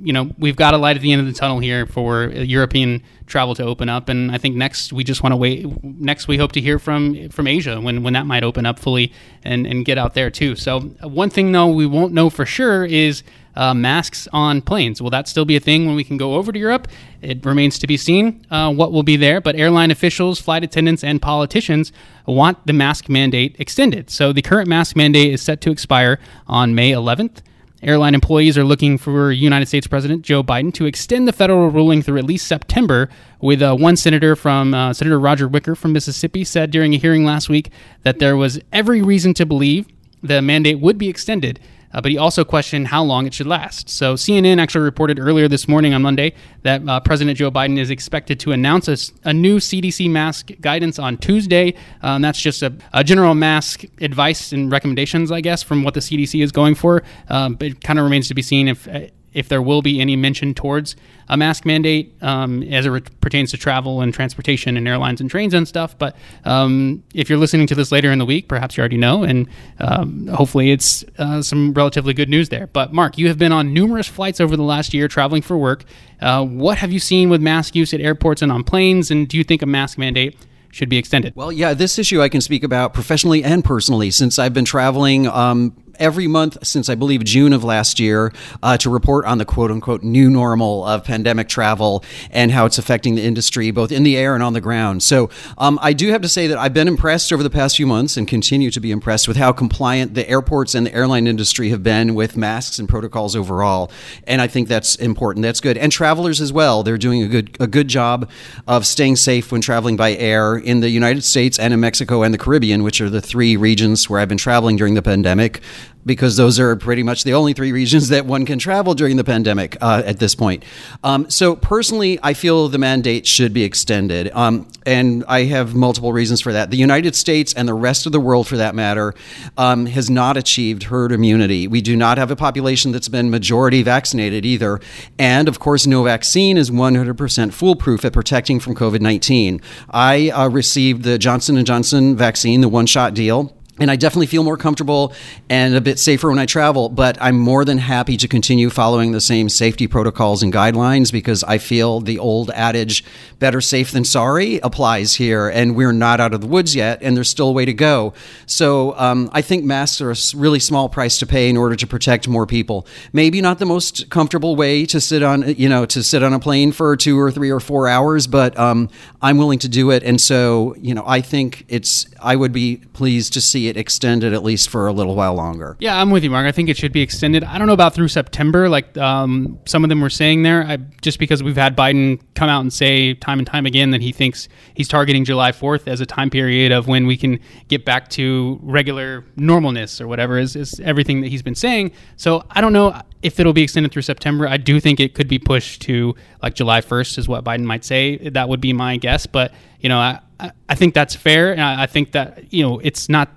you 0.00 0.12
know, 0.12 0.30
we've 0.38 0.56
got 0.56 0.74
a 0.74 0.78
light 0.78 0.96
at 0.96 1.02
the 1.02 1.12
end 1.12 1.20
of 1.20 1.26
the 1.26 1.38
tunnel 1.38 1.58
here 1.58 1.86
for 1.86 2.28
European 2.30 3.02
travel 3.26 3.54
to 3.54 3.64
open 3.64 3.88
up, 3.88 4.08
and 4.08 4.32
I 4.32 4.38
think 4.38 4.56
next 4.56 4.92
we 4.92 5.04
just 5.04 5.22
want 5.22 5.32
to 5.32 5.36
wait. 5.36 5.66
Next, 5.84 6.28
we 6.28 6.38
hope 6.38 6.52
to 6.52 6.60
hear 6.60 6.78
from 6.78 7.28
from 7.28 7.46
Asia 7.46 7.80
when 7.80 8.02
when 8.02 8.12
that 8.14 8.26
might 8.26 8.42
open 8.42 8.66
up 8.66 8.78
fully 8.78 9.12
and 9.44 9.66
and 9.66 9.84
get 9.84 9.98
out 9.98 10.14
there 10.14 10.30
too. 10.30 10.56
So, 10.56 10.80
one 10.80 11.30
thing 11.30 11.52
though 11.52 11.68
we 11.68 11.86
won't 11.86 12.12
know 12.12 12.30
for 12.30 12.46
sure 12.46 12.84
is. 12.84 13.22
Uh, 13.54 13.74
masks 13.74 14.26
on 14.32 14.62
planes. 14.62 15.02
Will 15.02 15.10
that 15.10 15.28
still 15.28 15.44
be 15.44 15.56
a 15.56 15.60
thing 15.60 15.84
when 15.84 15.94
we 15.94 16.04
can 16.04 16.16
go 16.16 16.36
over 16.36 16.52
to 16.52 16.58
Europe? 16.58 16.88
It 17.20 17.44
remains 17.44 17.78
to 17.80 17.86
be 17.86 17.98
seen 17.98 18.46
uh, 18.50 18.72
what 18.72 18.92
will 18.92 19.02
be 19.02 19.16
there, 19.16 19.42
but 19.42 19.56
airline 19.56 19.90
officials, 19.90 20.40
flight 20.40 20.64
attendants, 20.64 21.04
and 21.04 21.20
politicians 21.20 21.92
want 22.24 22.66
the 22.66 22.72
mask 22.72 23.10
mandate 23.10 23.54
extended. 23.58 24.08
So 24.08 24.32
the 24.32 24.40
current 24.40 24.68
mask 24.68 24.96
mandate 24.96 25.34
is 25.34 25.42
set 25.42 25.60
to 25.60 25.70
expire 25.70 26.18
on 26.46 26.74
May 26.74 26.92
11th 26.92 27.42
Airline 27.82 28.14
employees 28.14 28.56
are 28.56 28.64
looking 28.64 28.96
for 28.96 29.32
United 29.32 29.66
States 29.66 29.88
President 29.88 30.22
Joe 30.22 30.44
Biden 30.44 30.72
to 30.74 30.86
extend 30.86 31.26
the 31.26 31.32
federal 31.32 31.68
ruling 31.68 32.00
through 32.00 32.18
at 32.18 32.24
least 32.24 32.46
September. 32.46 33.08
With 33.40 33.60
uh, 33.60 33.74
one 33.74 33.96
senator 33.96 34.36
from 34.36 34.72
uh, 34.72 34.92
Senator 34.92 35.18
Roger 35.18 35.48
Wicker 35.48 35.74
from 35.74 35.92
Mississippi 35.92 36.44
said 36.44 36.70
during 36.70 36.94
a 36.94 36.98
hearing 36.98 37.24
last 37.24 37.48
week 37.48 37.70
that 38.04 38.20
there 38.20 38.36
was 38.36 38.60
every 38.72 39.02
reason 39.02 39.34
to 39.34 39.44
believe 39.44 39.88
the 40.22 40.40
mandate 40.40 40.78
would 40.78 40.96
be 40.96 41.08
extended 41.08 41.58
uh, 41.92 42.00
but 42.00 42.10
he 42.10 42.18
also 42.18 42.44
questioned 42.44 42.88
how 42.88 43.02
long 43.02 43.26
it 43.26 43.34
should 43.34 43.46
last. 43.46 43.88
So 43.88 44.14
CNN 44.14 44.60
actually 44.60 44.84
reported 44.84 45.18
earlier 45.18 45.48
this 45.48 45.68
morning 45.68 45.94
on 45.94 46.02
Monday 46.02 46.34
that 46.62 46.86
uh, 46.88 47.00
President 47.00 47.38
Joe 47.38 47.50
Biden 47.50 47.78
is 47.78 47.90
expected 47.90 48.40
to 48.40 48.52
announce 48.52 48.88
a, 48.88 48.96
a 49.28 49.32
new 49.32 49.58
CDC 49.58 50.10
mask 50.10 50.50
guidance 50.60 50.98
on 50.98 51.16
Tuesday. 51.16 51.74
Uh, 52.02 52.16
and 52.16 52.24
that's 52.24 52.40
just 52.40 52.62
a, 52.62 52.72
a, 52.92 53.04
general 53.04 53.34
mask 53.34 53.84
advice 54.00 54.52
and 54.52 54.70
recommendations, 54.70 55.30
I 55.30 55.40
guess, 55.40 55.62
from 55.62 55.84
what 55.84 55.94
the 55.94 56.00
CDC 56.00 56.42
is 56.42 56.52
going 56.52 56.74
for. 56.74 57.02
Um, 57.28 57.54
but 57.54 57.68
it 57.68 57.80
kind 57.82 57.98
of 57.98 58.04
remains 58.04 58.28
to 58.28 58.34
be 58.34 58.42
seen 58.42 58.68
if 58.68 58.88
if 59.32 59.48
there 59.48 59.62
will 59.62 59.82
be 59.82 60.00
any 60.00 60.16
mention 60.16 60.54
towards 60.54 60.96
a 61.28 61.36
mask 61.36 61.64
mandate 61.64 62.14
um, 62.22 62.62
as 62.64 62.86
it 62.86 62.90
re- 62.90 63.00
pertains 63.20 63.50
to 63.50 63.56
travel 63.56 64.00
and 64.00 64.12
transportation 64.12 64.76
and 64.76 64.86
airlines 64.86 65.20
and 65.20 65.30
trains 65.30 65.54
and 65.54 65.66
stuff. 65.66 65.96
But 65.98 66.16
um, 66.44 67.02
if 67.14 67.28
you're 67.28 67.38
listening 67.38 67.66
to 67.68 67.74
this 67.74 67.92
later 67.92 68.10
in 68.10 68.18
the 68.18 68.26
week, 68.26 68.48
perhaps 68.48 68.76
you 68.76 68.82
already 68.82 68.98
know, 68.98 69.22
and 69.22 69.48
um, 69.78 70.26
hopefully 70.28 70.70
it's 70.70 71.04
uh, 71.18 71.42
some 71.42 71.72
relatively 71.72 72.14
good 72.14 72.28
news 72.28 72.48
there. 72.48 72.66
But 72.66 72.92
Mark, 72.92 73.18
you 73.18 73.28
have 73.28 73.38
been 73.38 73.52
on 73.52 73.72
numerous 73.72 74.08
flights 74.08 74.40
over 74.40 74.56
the 74.56 74.62
last 74.62 74.92
year 74.92 75.08
traveling 75.08 75.42
for 75.42 75.56
work. 75.56 75.84
Uh, 76.20 76.44
what 76.44 76.78
have 76.78 76.92
you 76.92 77.00
seen 77.00 77.30
with 77.30 77.40
mask 77.40 77.74
use 77.74 77.94
at 77.94 78.00
airports 78.00 78.42
and 78.42 78.52
on 78.52 78.64
planes? 78.64 79.10
And 79.10 79.28
do 79.28 79.36
you 79.36 79.44
think 79.44 79.62
a 79.62 79.66
mask 79.66 79.98
mandate? 79.98 80.36
should 80.72 80.88
be 80.88 80.96
extended. 80.96 81.36
Well, 81.36 81.52
yeah, 81.52 81.74
this 81.74 81.98
issue 81.98 82.20
I 82.22 82.28
can 82.28 82.40
speak 82.40 82.64
about 82.64 82.94
professionally 82.94 83.44
and 83.44 83.62
personally 83.62 84.10
since 84.10 84.38
I've 84.38 84.54
been 84.54 84.64
traveling 84.64 85.26
um, 85.28 85.76
every 86.02 86.26
month 86.26 86.58
since 86.66 86.88
I 86.88 86.96
believe 86.96 87.22
June 87.22 87.52
of 87.52 87.62
last 87.62 88.00
year 88.00 88.32
uh, 88.62 88.76
to 88.78 88.90
report 88.90 89.24
on 89.24 89.38
the 89.38 89.44
quote 89.44 89.70
unquote 89.70 90.02
new 90.02 90.28
normal 90.28 90.84
of 90.84 91.04
pandemic 91.04 91.48
travel 91.48 92.04
and 92.30 92.50
how 92.50 92.66
it's 92.66 92.76
affecting 92.76 93.14
the 93.14 93.22
industry, 93.22 93.70
both 93.70 93.92
in 93.92 94.02
the 94.02 94.16
air 94.16 94.34
and 94.34 94.42
on 94.42 94.52
the 94.52 94.60
ground. 94.60 95.02
So 95.02 95.30
um, 95.56 95.78
I 95.80 95.92
do 95.92 96.10
have 96.10 96.20
to 96.22 96.28
say 96.28 96.48
that 96.48 96.58
I've 96.58 96.74
been 96.74 96.88
impressed 96.88 97.32
over 97.32 97.42
the 97.42 97.50
past 97.50 97.76
few 97.76 97.86
months 97.86 98.16
and 98.16 98.26
continue 98.26 98.70
to 98.72 98.80
be 98.80 98.90
impressed 98.90 99.28
with 99.28 99.36
how 99.36 99.52
compliant 99.52 100.14
the 100.14 100.28
airports 100.28 100.74
and 100.74 100.86
the 100.86 100.94
airline 100.94 101.28
industry 101.28 101.68
have 101.68 101.84
been 101.84 102.16
with 102.16 102.36
masks 102.36 102.80
and 102.80 102.88
protocols 102.88 103.36
overall. 103.36 103.92
And 104.26 104.40
I 104.40 104.48
think 104.48 104.66
that's 104.66 104.96
important. 104.96 105.44
That's 105.44 105.60
good. 105.60 105.78
And 105.78 105.92
travelers 105.92 106.40
as 106.40 106.52
well. 106.52 106.82
They're 106.82 106.98
doing 106.98 107.22
a 107.22 107.28
good, 107.28 107.56
a 107.60 107.68
good 107.68 107.86
job 107.86 108.28
of 108.66 108.86
staying 108.86 109.16
safe 109.16 109.52
when 109.52 109.60
traveling 109.60 109.96
by 109.96 110.14
air 110.14 110.56
in 110.56 110.80
the 110.80 110.90
United 110.90 111.22
States 111.22 111.60
and 111.60 111.72
in 111.72 111.78
Mexico 111.78 112.24
and 112.24 112.34
the 112.34 112.38
Caribbean, 112.38 112.82
which 112.82 113.00
are 113.00 113.08
the 113.08 113.20
three 113.20 113.56
regions 113.56 114.10
where 114.10 114.18
I've 114.18 114.28
been 114.28 114.38
traveling 114.38 114.76
during 114.76 114.94
the 114.94 115.02
pandemic 115.02 115.62
because 116.04 116.36
those 116.36 116.58
are 116.58 116.74
pretty 116.76 117.02
much 117.02 117.24
the 117.24 117.34
only 117.34 117.52
three 117.52 117.72
regions 117.72 118.08
that 118.08 118.26
one 118.26 118.44
can 118.44 118.58
travel 118.58 118.94
during 118.94 119.16
the 119.16 119.24
pandemic 119.24 119.76
uh, 119.80 120.02
at 120.04 120.18
this 120.18 120.34
point. 120.34 120.64
Um, 121.04 121.30
so, 121.30 121.56
personally, 121.56 122.18
I 122.22 122.34
feel 122.34 122.68
the 122.68 122.78
mandate 122.78 123.26
should 123.26 123.52
be 123.52 123.62
extended. 123.62 124.30
Um, 124.32 124.68
and 124.84 125.24
I 125.28 125.44
have 125.44 125.74
multiple 125.74 126.12
reasons 126.12 126.40
for 126.40 126.52
that. 126.52 126.70
The 126.70 126.76
United 126.76 127.14
States 127.14 127.54
and 127.54 127.68
the 127.68 127.74
rest 127.74 128.06
of 128.06 128.12
the 128.12 128.20
world, 128.20 128.48
for 128.48 128.56
that 128.56 128.74
matter, 128.74 129.14
um, 129.56 129.86
has 129.86 130.10
not 130.10 130.36
achieved 130.36 130.84
herd 130.84 131.12
immunity. 131.12 131.68
We 131.68 131.80
do 131.80 131.96
not 131.96 132.18
have 132.18 132.30
a 132.30 132.36
population 132.36 132.92
that's 132.92 133.08
been 133.08 133.30
majority 133.30 133.82
vaccinated 133.82 134.44
either. 134.44 134.80
And 135.18 135.48
of 135.48 135.60
course, 135.60 135.86
no 135.86 136.02
vaccine 136.02 136.56
is 136.56 136.70
100% 136.70 137.52
foolproof 137.52 138.04
at 138.04 138.12
protecting 138.12 138.60
from 138.60 138.74
COVID 138.74 139.00
19. 139.00 139.60
I 139.90 140.30
uh, 140.30 140.48
received 140.48 141.02
the 141.02 141.18
Johnson 141.18 141.62
& 141.64 141.64
Johnson 141.64 142.16
vaccine, 142.16 142.60
the 142.60 142.68
one-shot 142.68 143.14
deal 143.14 143.56
and 143.82 143.90
I 143.90 143.96
definitely 143.96 144.28
feel 144.28 144.44
more 144.44 144.56
comfortable 144.56 145.12
and 145.50 145.74
a 145.74 145.80
bit 145.80 145.98
safer 145.98 146.28
when 146.28 146.38
I 146.38 146.46
travel, 146.46 146.88
but 146.88 147.18
I'm 147.20 147.36
more 147.36 147.64
than 147.64 147.78
happy 147.78 148.16
to 148.16 148.28
continue 148.28 148.70
following 148.70 149.10
the 149.10 149.20
same 149.20 149.48
safety 149.48 149.88
protocols 149.88 150.40
and 150.40 150.52
guidelines 150.52 151.10
because 151.10 151.42
I 151.42 151.58
feel 151.58 151.98
the 151.98 152.20
old 152.20 152.50
adage, 152.50 153.04
better 153.40 153.60
safe 153.60 153.90
than 153.90 154.04
sorry, 154.04 154.60
applies 154.60 155.16
here. 155.16 155.48
And 155.48 155.74
we're 155.74 155.90
not 155.90 156.20
out 156.20 156.32
of 156.32 156.42
the 156.42 156.46
woods 156.46 156.76
yet, 156.76 157.02
and 157.02 157.16
there's 157.16 157.28
still 157.28 157.48
a 157.48 157.52
way 157.52 157.64
to 157.64 157.72
go. 157.72 158.14
So 158.46 158.96
um, 158.98 159.28
I 159.32 159.42
think 159.42 159.64
masks 159.64 160.00
are 160.00 160.12
a 160.12 160.16
really 160.36 160.60
small 160.60 160.88
price 160.88 161.18
to 161.18 161.26
pay 161.26 161.48
in 161.48 161.56
order 161.56 161.74
to 161.74 161.86
protect 161.86 162.28
more 162.28 162.46
people. 162.46 162.86
Maybe 163.12 163.40
not 163.40 163.58
the 163.58 163.66
most 163.66 164.10
comfortable 164.10 164.54
way 164.54 164.86
to 164.86 165.00
sit 165.00 165.24
on, 165.24 165.56
you 165.56 165.68
know, 165.68 165.86
to 165.86 166.04
sit 166.04 166.22
on 166.22 166.32
a 166.32 166.38
plane 166.38 166.70
for 166.70 166.96
two 166.96 167.18
or 167.18 167.32
three 167.32 167.50
or 167.50 167.58
four 167.58 167.88
hours, 167.88 168.28
but 168.28 168.56
um, 168.56 168.90
I'm 169.20 169.38
willing 169.38 169.58
to 169.58 169.68
do 169.68 169.90
it. 169.90 170.04
And 170.04 170.20
so, 170.20 170.76
you 170.78 170.94
know, 170.94 171.02
I 171.04 171.20
think 171.20 171.64
it's, 171.66 172.06
I 172.22 172.36
would 172.36 172.52
be 172.52 172.76
pleased 172.92 173.32
to 173.32 173.40
see 173.40 173.62
see 173.62 173.68
it 173.72 173.78
extended 173.78 174.34
at 174.34 174.42
least 174.42 174.68
for 174.68 174.86
a 174.86 174.92
little 174.92 175.14
while 175.14 175.34
longer. 175.34 175.76
Yeah, 175.80 175.98
I'm 175.98 176.10
with 176.10 176.22
you, 176.22 176.30
Mark. 176.30 176.46
I 176.46 176.52
think 176.52 176.68
it 176.68 176.76
should 176.76 176.92
be 176.92 177.00
extended. 177.00 177.42
I 177.42 177.56
don't 177.56 177.66
know 177.66 177.72
about 177.72 177.94
through 177.94 178.08
September, 178.08 178.68
like 178.68 178.96
um, 178.98 179.58
some 179.64 179.82
of 179.82 179.88
them 179.88 180.00
were 180.00 180.10
saying 180.10 180.42
there, 180.42 180.64
I, 180.64 180.76
just 181.00 181.18
because 181.18 181.42
we've 181.42 181.56
had 181.56 181.74
Biden 181.74 182.20
come 182.34 182.50
out 182.50 182.60
and 182.60 182.72
say 182.72 183.14
time 183.14 183.38
and 183.38 183.46
time 183.46 183.64
again 183.64 183.90
that 183.92 184.02
he 184.02 184.12
thinks 184.12 184.48
he's 184.74 184.88
targeting 184.88 185.24
July 185.24 185.52
4th 185.52 185.88
as 185.88 186.00
a 186.00 186.06
time 186.06 186.28
period 186.28 186.70
of 186.70 186.86
when 186.86 187.06
we 187.06 187.16
can 187.16 187.40
get 187.68 187.84
back 187.84 188.08
to 188.10 188.60
regular 188.62 189.22
normalness 189.38 190.00
or 190.00 190.06
whatever 190.06 190.38
is, 190.38 190.54
is 190.54 190.78
everything 190.80 191.22
that 191.22 191.28
he's 191.28 191.42
been 191.42 191.54
saying. 191.54 191.92
So 192.16 192.44
I 192.50 192.60
don't 192.60 192.74
know 192.74 193.00
if 193.22 193.40
it'll 193.40 193.52
be 193.52 193.62
extended 193.62 193.92
through 193.92 194.02
September. 194.02 194.46
I 194.46 194.58
do 194.58 194.80
think 194.80 195.00
it 195.00 195.14
could 195.14 195.28
be 195.28 195.38
pushed 195.38 195.82
to 195.82 196.14
like 196.42 196.54
July 196.54 196.80
1st, 196.80 197.18
is 197.18 197.28
what 197.28 197.44
Biden 197.44 197.64
might 197.64 197.84
say. 197.84 198.18
That 198.28 198.48
would 198.48 198.60
be 198.60 198.72
my 198.72 198.98
guess. 198.98 199.26
But, 199.26 199.54
you 199.80 199.88
know, 199.88 199.98
I, 199.98 200.20
I 200.68 200.74
think 200.74 200.92
that's 200.92 201.14
fair. 201.14 201.52
And 201.52 201.62
I 201.62 201.86
think 201.86 202.12
that, 202.12 202.52
you 202.52 202.62
know, 202.62 202.80
it's 202.80 203.08
not 203.08 203.30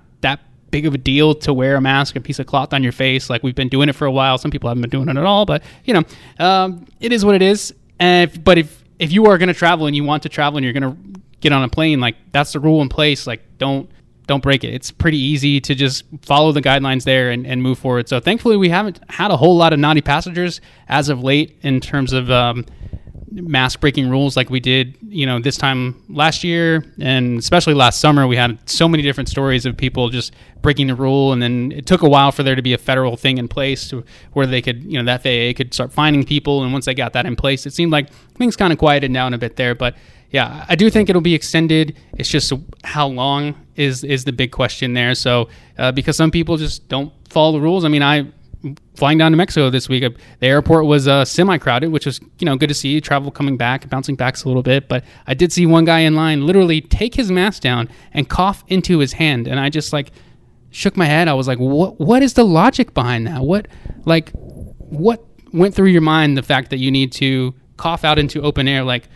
big 0.70 0.86
of 0.86 0.94
a 0.94 0.98
deal 0.98 1.34
to 1.34 1.52
wear 1.52 1.76
a 1.76 1.80
mask, 1.80 2.16
a 2.16 2.20
piece 2.20 2.38
of 2.38 2.46
cloth 2.46 2.72
on 2.72 2.82
your 2.82 2.92
face. 2.92 3.30
Like 3.30 3.42
we've 3.42 3.54
been 3.54 3.68
doing 3.68 3.88
it 3.88 3.94
for 3.94 4.06
a 4.06 4.12
while. 4.12 4.38
Some 4.38 4.50
people 4.50 4.68
haven't 4.68 4.82
been 4.82 4.90
doing 4.90 5.08
it 5.08 5.16
at 5.16 5.24
all, 5.24 5.46
but 5.46 5.62
you 5.84 5.94
know, 5.94 6.02
um, 6.38 6.86
it 7.00 7.12
is 7.12 7.24
what 7.24 7.34
it 7.34 7.42
is. 7.42 7.74
And 7.98 8.30
if, 8.30 8.42
but 8.42 8.58
if 8.58 8.84
if 8.98 9.12
you 9.12 9.26
are 9.26 9.38
going 9.38 9.48
to 9.48 9.54
travel 9.54 9.86
and 9.86 9.94
you 9.94 10.04
want 10.04 10.22
to 10.24 10.28
travel 10.28 10.56
and 10.56 10.64
you're 10.64 10.72
going 10.72 10.94
to 10.94 11.20
get 11.40 11.52
on 11.52 11.62
a 11.62 11.68
plane, 11.68 12.00
like 12.00 12.16
that's 12.32 12.52
the 12.52 12.60
rule 12.60 12.82
in 12.82 12.88
place. 12.88 13.26
Like 13.26 13.42
don't 13.58 13.90
don't 14.26 14.42
break 14.42 14.64
it. 14.64 14.74
It's 14.74 14.90
pretty 14.90 15.18
easy 15.18 15.60
to 15.60 15.74
just 15.74 16.04
follow 16.22 16.50
the 16.50 16.60
guidelines 16.60 17.04
there 17.04 17.30
and, 17.30 17.46
and 17.46 17.62
move 17.62 17.78
forward. 17.78 18.08
So 18.08 18.18
thankfully, 18.18 18.56
we 18.56 18.68
haven't 18.68 19.00
had 19.08 19.30
a 19.30 19.36
whole 19.36 19.56
lot 19.56 19.72
of 19.72 19.78
naughty 19.78 20.00
passengers 20.00 20.60
as 20.88 21.08
of 21.08 21.22
late 21.22 21.56
in 21.62 21.80
terms 21.80 22.12
of 22.12 22.30
um, 22.30 22.64
mask 23.30 23.80
breaking 23.80 24.08
rules 24.08 24.36
like 24.36 24.50
we 24.50 24.60
did, 24.60 24.96
you 25.08 25.26
know, 25.26 25.38
this 25.40 25.56
time 25.56 26.02
last 26.08 26.44
year 26.44 26.84
and 27.00 27.38
especially 27.38 27.74
last 27.74 28.00
summer. 28.00 28.26
We 28.26 28.36
had 28.36 28.58
so 28.68 28.88
many 28.88 29.02
different 29.02 29.28
stories 29.28 29.66
of 29.66 29.76
people 29.76 30.08
just 30.08 30.32
breaking 30.62 30.86
the 30.88 30.94
rule, 30.94 31.32
and 31.32 31.42
then 31.42 31.72
it 31.72 31.86
took 31.86 32.02
a 32.02 32.08
while 32.08 32.32
for 32.32 32.42
there 32.42 32.54
to 32.54 32.62
be 32.62 32.72
a 32.72 32.78
federal 32.78 33.16
thing 33.16 33.38
in 33.38 33.48
place 33.48 33.92
where 34.32 34.46
they 34.46 34.62
could, 34.62 34.82
you 34.84 35.02
know, 35.02 35.16
the 35.16 35.18
FAA 35.18 35.56
could 35.56 35.74
start 35.74 35.92
finding 35.92 36.24
people. 36.24 36.62
And 36.62 36.72
once 36.72 36.86
they 36.86 36.94
got 36.94 37.12
that 37.14 37.26
in 37.26 37.36
place, 37.36 37.66
it 37.66 37.72
seemed 37.72 37.92
like 37.92 38.12
things 38.34 38.56
kind 38.56 38.72
of 38.72 38.78
quieted 38.78 39.12
down 39.12 39.34
a 39.34 39.38
bit 39.38 39.56
there. 39.56 39.74
But 39.74 39.96
yeah, 40.30 40.64
I 40.68 40.74
do 40.74 40.90
think 40.90 41.08
it'll 41.08 41.22
be 41.22 41.34
extended. 41.34 41.96
It's 42.18 42.28
just 42.28 42.52
how 42.84 43.06
long 43.06 43.54
is 43.76 44.04
is 44.04 44.24
the 44.24 44.32
big 44.32 44.52
question 44.52 44.94
there. 44.94 45.14
So 45.14 45.48
uh, 45.78 45.92
because 45.92 46.16
some 46.16 46.30
people 46.30 46.56
just 46.56 46.88
don't 46.88 47.12
follow 47.28 47.52
the 47.52 47.60
rules. 47.60 47.84
I 47.84 47.88
mean, 47.88 48.02
I 48.02 48.26
flying 48.94 49.18
down 49.18 49.32
to 49.32 49.36
Mexico 49.36 49.70
this 49.70 49.88
week. 49.88 50.04
The 50.40 50.46
airport 50.46 50.86
was 50.86 51.06
uh, 51.06 51.24
semi-crowded, 51.24 51.88
which 51.90 52.06
was 52.06 52.20
you 52.38 52.44
know 52.44 52.56
good 52.56 52.68
to 52.68 52.74
see. 52.74 53.00
Travel 53.00 53.30
coming 53.30 53.56
back, 53.56 53.88
bouncing 53.88 54.16
back 54.16 54.42
a 54.44 54.48
little 54.48 54.62
bit, 54.62 54.88
but 54.88 55.04
I 55.26 55.34
did 55.34 55.52
see 55.52 55.66
one 55.66 55.84
guy 55.84 56.00
in 56.00 56.14
line 56.14 56.46
literally 56.46 56.80
take 56.80 57.14
his 57.14 57.30
mask 57.30 57.62
down 57.62 57.88
and 58.12 58.28
cough 58.28 58.64
into 58.68 58.98
his 58.98 59.14
hand, 59.14 59.46
and 59.46 59.60
I 59.60 59.70
just 59.70 59.92
like 59.92 60.12
shook 60.70 60.96
my 60.96 61.06
head. 61.06 61.28
I 61.28 61.34
was 61.34 61.48
like, 61.48 61.58
what 61.58 62.00
What 62.00 62.22
is 62.22 62.34
the 62.34 62.44
logic 62.44 62.94
behind 62.94 63.26
that? 63.26 63.42
What 63.42 63.68
like 64.04 64.30
what 64.32 65.24
went 65.52 65.74
through 65.74 65.88
your 65.88 66.02
mind? 66.02 66.36
The 66.36 66.42
fact 66.42 66.70
that 66.70 66.78
you 66.78 66.90
need 66.90 67.12
to 67.12 67.54
cough 67.76 68.04
out 68.04 68.18
into 68.18 68.42
open 68.42 68.68
air, 68.68 68.84
like 68.84 69.08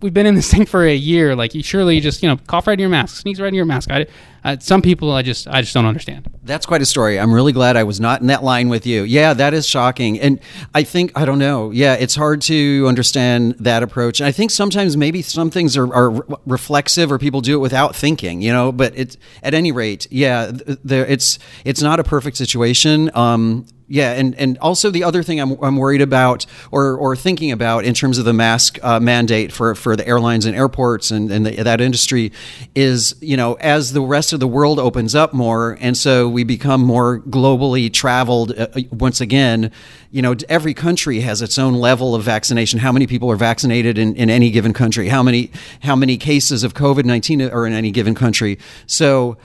we've 0.00 0.14
been 0.14 0.26
in 0.26 0.34
this 0.34 0.50
thing 0.52 0.66
for 0.66 0.84
a 0.84 0.94
year. 0.94 1.34
Like, 1.34 1.54
you 1.54 1.62
surely 1.62 2.00
just 2.00 2.22
you 2.22 2.28
know 2.28 2.36
cough 2.46 2.66
right 2.66 2.74
in 2.74 2.80
your 2.80 2.88
mask, 2.88 3.16
sneeze 3.16 3.40
right 3.40 3.48
in 3.48 3.54
your 3.54 3.64
mask. 3.64 3.90
I, 3.90 4.06
uh, 4.44 4.56
some 4.58 4.82
people, 4.82 5.12
I 5.12 5.22
just 5.22 5.46
I 5.46 5.60
just 5.60 5.74
don't 5.74 5.86
understand. 5.86 6.28
That's 6.42 6.66
quite 6.66 6.82
a 6.82 6.86
story. 6.86 7.18
I'm 7.18 7.32
really 7.32 7.52
glad 7.52 7.76
I 7.76 7.84
was 7.84 8.00
not 8.00 8.20
in 8.20 8.26
that 8.26 8.42
line 8.42 8.68
with 8.68 8.86
you. 8.86 9.02
Yeah, 9.02 9.34
that 9.34 9.54
is 9.54 9.66
shocking, 9.66 10.18
and 10.20 10.40
I 10.74 10.82
think 10.82 11.12
I 11.14 11.24
don't 11.24 11.38
know. 11.38 11.70
Yeah, 11.70 11.94
it's 11.94 12.14
hard 12.14 12.42
to 12.42 12.86
understand 12.88 13.56
that 13.60 13.82
approach. 13.82 14.20
And 14.20 14.26
I 14.26 14.32
think 14.32 14.50
sometimes 14.50 14.96
maybe 14.96 15.22
some 15.22 15.50
things 15.50 15.76
are, 15.76 15.92
are 15.94 16.10
reflexive, 16.46 17.12
or 17.12 17.18
people 17.18 17.40
do 17.40 17.54
it 17.54 17.60
without 17.60 17.94
thinking. 17.94 18.42
You 18.42 18.52
know, 18.52 18.72
but 18.72 18.92
it's 18.96 19.16
at 19.42 19.54
any 19.54 19.72
rate, 19.72 20.06
yeah, 20.10 20.50
there 20.82 21.06
it's 21.06 21.38
it's 21.64 21.82
not 21.82 22.00
a 22.00 22.04
perfect 22.04 22.36
situation. 22.36 23.10
Um, 23.14 23.66
yeah, 23.92 24.12
and, 24.12 24.34
and 24.36 24.56
also 24.56 24.90
the 24.90 25.04
other 25.04 25.22
thing 25.22 25.38
I'm, 25.38 25.62
I'm 25.62 25.76
worried 25.76 26.00
about 26.00 26.46
or, 26.70 26.96
or 26.96 27.14
thinking 27.14 27.52
about 27.52 27.84
in 27.84 27.92
terms 27.92 28.16
of 28.16 28.24
the 28.24 28.32
mask 28.32 28.82
uh, 28.82 28.98
mandate 28.98 29.52
for, 29.52 29.74
for 29.74 29.96
the 29.96 30.08
airlines 30.08 30.46
and 30.46 30.56
airports 30.56 31.10
and, 31.10 31.30
and 31.30 31.44
the, 31.44 31.62
that 31.62 31.82
industry 31.82 32.32
is, 32.74 33.14
you 33.20 33.36
know, 33.36 33.52
as 33.60 33.92
the 33.92 34.00
rest 34.00 34.32
of 34.32 34.40
the 34.40 34.46
world 34.46 34.78
opens 34.78 35.14
up 35.14 35.34
more 35.34 35.76
and 35.78 35.94
so 35.94 36.26
we 36.26 36.42
become 36.42 36.80
more 36.80 37.20
globally 37.20 37.92
traveled 37.92 38.58
uh, 38.58 38.68
uh 38.74 38.80
once 38.92 39.20
again, 39.20 39.70
you 40.10 40.22
know, 40.22 40.34
every 40.48 40.72
country 40.72 41.20
has 41.20 41.42
its 41.42 41.58
own 41.58 41.74
level 41.74 42.14
of 42.14 42.22
vaccination. 42.22 42.78
How 42.78 42.92
many 42.92 43.06
people 43.06 43.30
are 43.30 43.36
vaccinated 43.36 43.98
in, 43.98 44.16
in 44.16 44.30
any 44.30 44.50
given 44.50 44.72
country? 44.72 45.08
How 45.08 45.22
many 45.22 45.50
how 45.80 45.96
many 45.96 46.16
cases 46.16 46.64
of 46.64 46.72
COVID 46.72 47.04
nineteen 47.04 47.42
are 47.42 47.66
in 47.66 47.74
any 47.74 47.90
given 47.90 48.14
country? 48.14 48.58
So 48.86 49.36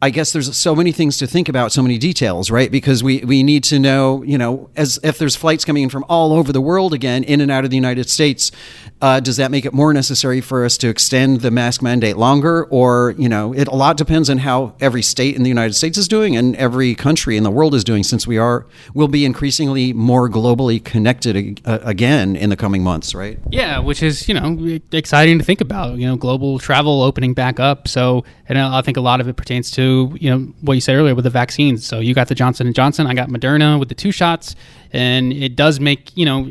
I 0.00 0.10
guess 0.10 0.32
there's 0.32 0.56
so 0.56 0.76
many 0.76 0.92
things 0.92 1.18
to 1.18 1.26
think 1.26 1.48
about, 1.48 1.72
so 1.72 1.82
many 1.82 1.98
details, 1.98 2.50
right? 2.50 2.70
Because 2.70 3.02
we, 3.02 3.18
we 3.24 3.42
need 3.42 3.64
to 3.64 3.80
know, 3.80 4.22
you 4.22 4.38
know, 4.38 4.70
as 4.76 5.00
if 5.02 5.18
there's 5.18 5.34
flights 5.34 5.64
coming 5.64 5.82
in 5.82 5.88
from 5.88 6.04
all 6.08 6.32
over 6.32 6.52
the 6.52 6.60
world 6.60 6.94
again, 6.94 7.24
in 7.24 7.40
and 7.40 7.50
out 7.50 7.64
of 7.64 7.70
the 7.70 7.76
United 7.76 8.08
States, 8.08 8.52
uh, 9.00 9.18
does 9.18 9.36
that 9.38 9.50
make 9.50 9.64
it 9.64 9.72
more 9.72 9.92
necessary 9.92 10.40
for 10.40 10.64
us 10.64 10.78
to 10.78 10.88
extend 10.88 11.40
the 11.40 11.50
mask 11.50 11.82
mandate 11.82 12.16
longer? 12.16 12.64
Or, 12.66 13.14
you 13.18 13.28
know, 13.28 13.52
it 13.52 13.66
a 13.66 13.74
lot 13.74 13.96
depends 13.96 14.30
on 14.30 14.38
how 14.38 14.74
every 14.80 15.02
state 15.02 15.34
in 15.34 15.42
the 15.42 15.48
United 15.48 15.74
States 15.74 15.98
is 15.98 16.06
doing 16.06 16.36
and 16.36 16.54
every 16.56 16.94
country 16.94 17.36
in 17.36 17.42
the 17.42 17.50
world 17.50 17.74
is 17.74 17.82
doing, 17.82 18.04
since 18.04 18.24
we 18.24 18.38
are 18.38 18.66
will 18.94 19.08
be 19.08 19.24
increasingly 19.24 19.92
more 19.92 20.28
globally 20.28 20.82
connected 20.82 21.60
uh, 21.64 21.80
again 21.82 22.36
in 22.36 22.50
the 22.50 22.56
coming 22.56 22.82
months, 22.82 23.14
right? 23.14 23.38
Yeah, 23.50 23.80
which 23.80 24.02
is 24.02 24.28
you 24.28 24.34
know 24.34 24.78
exciting 24.92 25.38
to 25.38 25.44
think 25.44 25.60
about. 25.60 25.98
You 25.98 26.06
know, 26.06 26.16
global 26.16 26.58
travel 26.58 27.02
opening 27.02 27.34
back 27.34 27.58
up. 27.58 27.88
So, 27.88 28.24
and 28.48 28.58
I 28.58 28.80
think 28.82 28.96
a 28.96 29.00
lot 29.00 29.20
of 29.20 29.28
it 29.28 29.36
pertains 29.36 29.70
to 29.72 30.16
you 30.18 30.30
know 30.30 30.52
what 30.62 30.74
you 30.74 30.80
said 30.80 30.96
earlier 30.96 31.14
with 31.14 31.24
the 31.24 31.30
vaccines. 31.30 31.86
So 31.86 32.00
you 32.00 32.14
got 32.14 32.28
the 32.28 32.34
Johnson 32.34 32.66
and 32.66 32.74
Johnson, 32.74 33.06
I 33.06 33.14
got 33.14 33.28
Moderna 33.28 33.78
with 33.78 33.88
the 33.88 33.94
two 33.94 34.10
shots, 34.10 34.54
and 34.92 35.32
it 35.32 35.54
does 35.56 35.80
make 35.80 36.16
you 36.16 36.24
know 36.24 36.50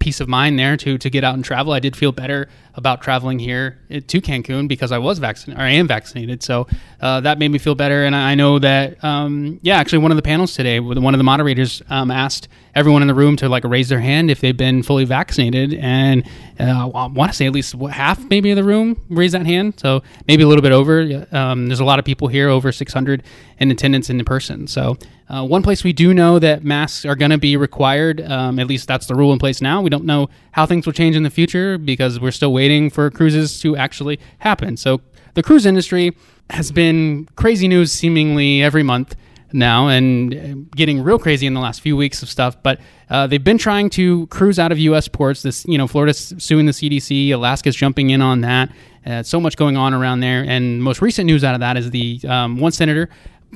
peace 0.00 0.20
of 0.20 0.28
mind 0.28 0.58
there 0.58 0.76
to 0.78 0.98
to 0.98 1.10
get 1.10 1.22
out 1.22 1.34
and 1.34 1.44
travel. 1.44 1.72
I 1.72 1.78
did 1.78 1.94
feel 1.94 2.10
better 2.10 2.48
about 2.74 3.02
traveling 3.02 3.38
here 3.38 3.78
to 3.88 4.20
Cancun 4.20 4.66
because 4.66 4.90
I 4.90 4.98
was 4.98 5.18
vaccinated 5.18 5.60
or 5.60 5.64
I 5.64 5.70
am 5.70 5.86
vaccinated. 5.86 6.42
So 6.42 6.66
uh, 7.00 7.20
that 7.20 7.38
made 7.38 7.50
me 7.50 7.58
feel 7.58 7.74
better. 7.74 8.04
And 8.04 8.16
I 8.16 8.34
know 8.34 8.58
that 8.58 9.02
um, 9.04 9.60
yeah, 9.62 9.76
actually 9.76 9.98
one 9.98 10.10
of 10.10 10.16
the 10.16 10.22
panels 10.22 10.54
today, 10.54 10.80
one 10.80 11.14
of 11.14 11.18
the 11.18 11.24
moderators 11.24 11.82
um, 11.90 12.10
asked 12.10 12.48
everyone 12.74 13.02
in 13.02 13.08
the 13.08 13.14
room 13.14 13.36
to 13.36 13.48
like 13.48 13.64
raise 13.64 13.88
their 13.88 14.00
hand 14.00 14.30
if 14.30 14.40
they've 14.40 14.56
been 14.56 14.82
fully 14.82 15.04
vaccinated, 15.04 15.74
and 15.74 16.24
uh, 16.58 16.88
I 16.88 17.06
want 17.06 17.30
to 17.30 17.36
say 17.36 17.46
at 17.46 17.52
least 17.52 17.74
half 17.74 18.24
maybe 18.30 18.50
of 18.50 18.56
the 18.56 18.64
room 18.64 19.00
raised 19.08 19.34
that 19.34 19.46
hand. 19.46 19.78
So 19.78 20.02
maybe 20.26 20.42
a 20.42 20.48
little 20.48 20.62
bit 20.62 20.72
over. 20.72 21.26
Um, 21.32 21.66
there's 21.66 21.80
a 21.80 21.84
lot 21.84 21.98
of 21.98 22.04
people 22.04 22.28
here, 22.28 22.48
over 22.48 22.72
600 22.72 23.22
in 23.58 23.70
attendance 23.70 24.08
in 24.10 24.24
person. 24.24 24.66
So 24.66 24.96
uh, 25.30 25.44
one 25.44 25.62
place 25.62 25.84
we 25.84 25.92
do 25.92 26.12
know 26.12 26.40
that 26.40 26.64
masks 26.64 27.04
are 27.04 27.14
going 27.14 27.30
to 27.30 27.38
be 27.38 27.56
required, 27.56 28.20
um, 28.20 28.58
at 28.58 28.66
least 28.66 28.88
that's 28.88 29.06
the 29.06 29.14
rule 29.14 29.32
in 29.32 29.38
place 29.38 29.60
now. 29.60 29.80
We 29.80 29.88
don't 29.88 30.04
know 30.04 30.28
how 30.52 30.66
things 30.66 30.86
will 30.86 30.92
change 30.92 31.14
in 31.14 31.22
the 31.22 31.30
future 31.30 31.78
because 31.78 32.18
we're 32.18 32.32
still 32.32 32.52
waiting 32.52 32.90
for 32.90 33.08
cruises 33.10 33.60
to 33.60 33.76
actually 33.76 34.18
happen. 34.38 34.76
So 34.76 35.00
the 35.34 35.42
cruise 35.44 35.66
industry 35.66 36.16
has 36.50 36.72
been 36.72 37.28
crazy 37.36 37.68
news 37.68 37.92
seemingly 37.92 38.60
every 38.60 38.82
month 38.82 39.14
now 39.52 39.86
and 39.86 40.34
uh, 40.34 40.68
getting 40.76 41.02
real 41.02 41.18
crazy 41.18 41.46
in 41.46 41.54
the 41.54 41.60
last 41.60 41.80
few 41.80 41.96
weeks 41.96 42.24
of 42.24 42.28
stuff. 42.28 42.60
But 42.60 42.80
uh, 43.08 43.28
they've 43.28 43.42
been 43.42 43.58
trying 43.58 43.90
to 43.90 44.26
cruise 44.28 44.58
out 44.58 44.72
of 44.72 44.78
U.S. 44.78 45.06
ports. 45.06 45.42
This, 45.42 45.64
you 45.66 45.78
know, 45.78 45.86
Florida's 45.86 46.34
suing 46.38 46.66
the 46.66 46.72
CDC, 46.72 47.30
Alaska's 47.30 47.76
jumping 47.76 48.10
in 48.10 48.20
on 48.20 48.40
that. 48.40 48.70
Uh, 49.06 49.22
so 49.22 49.40
much 49.40 49.56
going 49.56 49.76
on 49.76 49.94
around 49.94 50.20
there. 50.20 50.44
And 50.46 50.82
most 50.82 51.00
recent 51.00 51.26
news 51.26 51.44
out 51.44 51.54
of 51.54 51.60
that 51.60 51.76
is 51.76 51.90
the 51.90 52.20
um, 52.28 52.58
one 52.58 52.72
senator 52.72 53.08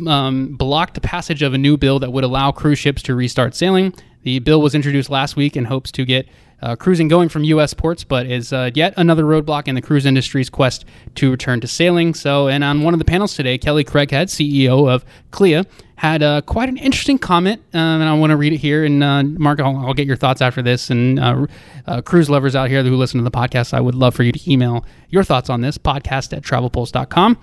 um, 0.07 0.57
blocked 0.57 0.95
the 0.95 1.01
passage 1.01 1.43
of 1.43 1.55
a 1.55 1.59
new 1.59 1.77
bill 1.77 1.99
that 1.99 2.13
would 2.13 2.25
allow 2.25 2.53
cruise 2.53 2.79
ships 2.79 3.03
to 3.03 3.15
restart 3.15 3.55
sailing. 3.55 3.95
The 4.23 4.39
bill 4.39 4.61
was 4.61 4.75
introduced 4.75 5.11
last 5.11 5.37
week 5.37 5.57
in 5.57 5.67
hopes 5.67 5.93
to 5.93 6.05
get 6.05 6.29
uh, 6.63 6.75
cruising 6.77 7.09
going 7.09 7.29
from 7.29 7.45
U.S. 7.45 7.75
ports, 7.75 8.05
but 8.05 8.27
is 8.27 8.53
uh, 8.53 8.71
yet 8.75 8.95
another 8.97 9.25
roadblock 9.25 9.69
in 9.69 9.75
the 9.75 9.83
cruise 9.83 10.07
industry's 10.07 10.49
quest 10.49 10.87
to 11.17 11.31
return 11.31 11.61
to 11.61 11.69
sailing. 11.69 12.15
So, 12.15 12.49
and 12.49 12.65
on 12.65 12.83
one 12.83 12.95
of 12.95 12.99
the 12.99 13.05
panels 13.05 13.35
today, 13.35 13.59
Kelly 13.59 13.85
Craighead, 13.85 14.29
CEO 14.29 14.91
of 14.91 15.05
CLIA, 15.31 15.67
had 15.97 16.23
uh, 16.23 16.41
quite 16.41 16.71
an 16.71 16.79
interesting 16.79 17.19
comment, 17.19 17.61
uh, 17.75 17.79
and 17.79 18.05
I 18.05 18.15
want 18.15 18.31
to 18.31 18.37
read 18.37 18.55
it 18.55 18.59
here. 18.59 18.85
And 18.85 19.05
uh, 19.05 19.23
Mark, 19.25 19.61
I'll, 19.61 19.77
I'll, 19.77 19.95
get 19.95 20.07
your 20.07 20.17
thoughts 20.17 20.41
after 20.41 20.63
this. 20.63 20.89
And 20.89 21.21
uh, 21.21 21.47
cruise 22.03 22.31
lovers 22.31 22.57
out 22.57 22.71
here 22.71 22.83
who 22.83 22.97
listen 22.97 23.19
to 23.19 23.25
the 23.25 23.31
podcast, 23.31 23.75
I 23.75 23.81
would 23.81 23.95
love 23.95 24.15
for 24.15 24.23
you 24.23 24.33
to 24.33 24.51
email 24.51 24.87
your 25.11 25.23
thoughts 25.23 25.51
on 25.51 25.61
this 25.61 25.77
podcast 25.77 26.35
at 26.35 26.43
travelpulse.com. 26.43 27.39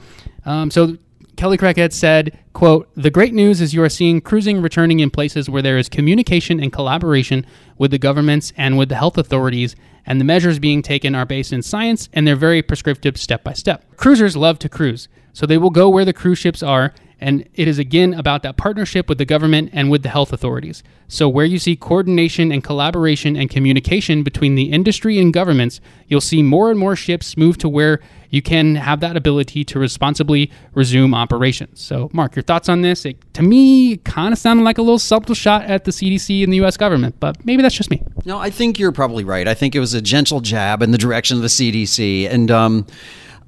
Um, 0.46 0.72
so 0.72 0.98
Kelly 1.41 1.57
Craighead 1.57 1.91
said, 1.91 2.38
quote, 2.53 2.88
The 2.93 3.10
great 3.10 3.33
news 3.33 3.62
is 3.62 3.74
you 3.74 3.81
are 3.81 3.89
seeing 3.89 4.21
cruising 4.21 4.62
returning 4.62 5.00
in 5.00 5.10
places 5.10 5.50
where 5.50 5.63
there 5.63 5.79
is 5.79 5.89
communication 5.89 6.60
and 6.60 6.71
collaboration 6.71 7.48
with 7.79 7.89
the 7.89 7.98
governments 7.98 8.53
and 8.57 8.77
with 8.77 8.89
the 8.89 8.95
health 8.95 9.17
authorities, 9.17 9.75
and 10.05 10.21
the 10.21 10.24
measures 10.24 10.60
being 10.60 10.83
taken 10.83 11.15
are 11.15 11.25
based 11.25 11.51
in 11.51 11.63
science 11.63 12.10
and 12.13 12.27
they're 12.27 12.36
very 12.36 12.62
prescriptive 12.62 13.17
step 13.17 13.43
by 13.43 13.53
step. 13.53 13.83
Cruisers 13.98 14.38
love 14.38 14.60
to 14.60 14.69
cruise, 14.69 15.07
so 15.33 15.48
they 15.48 15.57
will 15.57 15.71
go 15.71 15.89
where 15.89 16.05
the 16.05 16.13
cruise 16.13 16.38
ships 16.38 16.62
are 16.62 16.93
and 17.21 17.47
it 17.53 17.67
is 17.67 17.77
again 17.77 18.13
about 18.13 18.41
that 18.43 18.57
partnership 18.57 19.07
with 19.07 19.19
the 19.19 19.25
government 19.25 19.69
and 19.71 19.91
with 19.91 20.01
the 20.01 20.09
health 20.09 20.33
authorities. 20.33 20.81
So, 21.07 21.29
where 21.29 21.45
you 21.45 21.59
see 21.59 21.75
coordination 21.75 22.51
and 22.51 22.63
collaboration 22.63 23.35
and 23.35 23.49
communication 23.49 24.23
between 24.23 24.55
the 24.55 24.71
industry 24.71 25.19
and 25.19 25.31
governments, 25.31 25.79
you'll 26.07 26.21
see 26.21 26.41
more 26.41 26.71
and 26.71 26.79
more 26.79 26.95
ships 26.95 27.37
move 27.37 27.57
to 27.59 27.69
where 27.69 27.99
you 28.31 28.41
can 28.41 28.75
have 28.75 29.01
that 29.01 29.15
ability 29.15 29.63
to 29.65 29.77
responsibly 29.77 30.49
resume 30.73 31.13
operations. 31.13 31.81
So, 31.81 32.09
Mark, 32.13 32.35
your 32.35 32.43
thoughts 32.43 32.69
on 32.69 32.81
this? 32.81 33.05
It, 33.05 33.17
to 33.33 33.43
me, 33.43 33.97
kind 33.97 34.33
of 34.33 34.39
sounded 34.39 34.63
like 34.63 34.77
a 34.77 34.81
little 34.81 34.99
subtle 34.99 35.35
shot 35.35 35.63
at 35.65 35.83
the 35.83 35.91
CDC 35.91 36.43
and 36.43 36.51
the 36.51 36.57
U.S. 36.57 36.77
government, 36.77 37.15
but 37.19 37.45
maybe 37.45 37.61
that's 37.61 37.75
just 37.75 37.91
me. 37.91 38.01
No, 38.25 38.39
I 38.39 38.49
think 38.49 38.79
you're 38.79 38.93
probably 38.93 39.23
right. 39.23 39.47
I 39.47 39.53
think 39.53 39.75
it 39.75 39.79
was 39.79 39.93
a 39.93 40.01
gentle 40.01 40.39
jab 40.39 40.81
in 40.81 40.91
the 40.91 40.97
direction 40.97 41.35
of 41.35 41.43
the 41.43 41.49
CDC. 41.49 42.29
And, 42.31 42.49
um, 42.49 42.87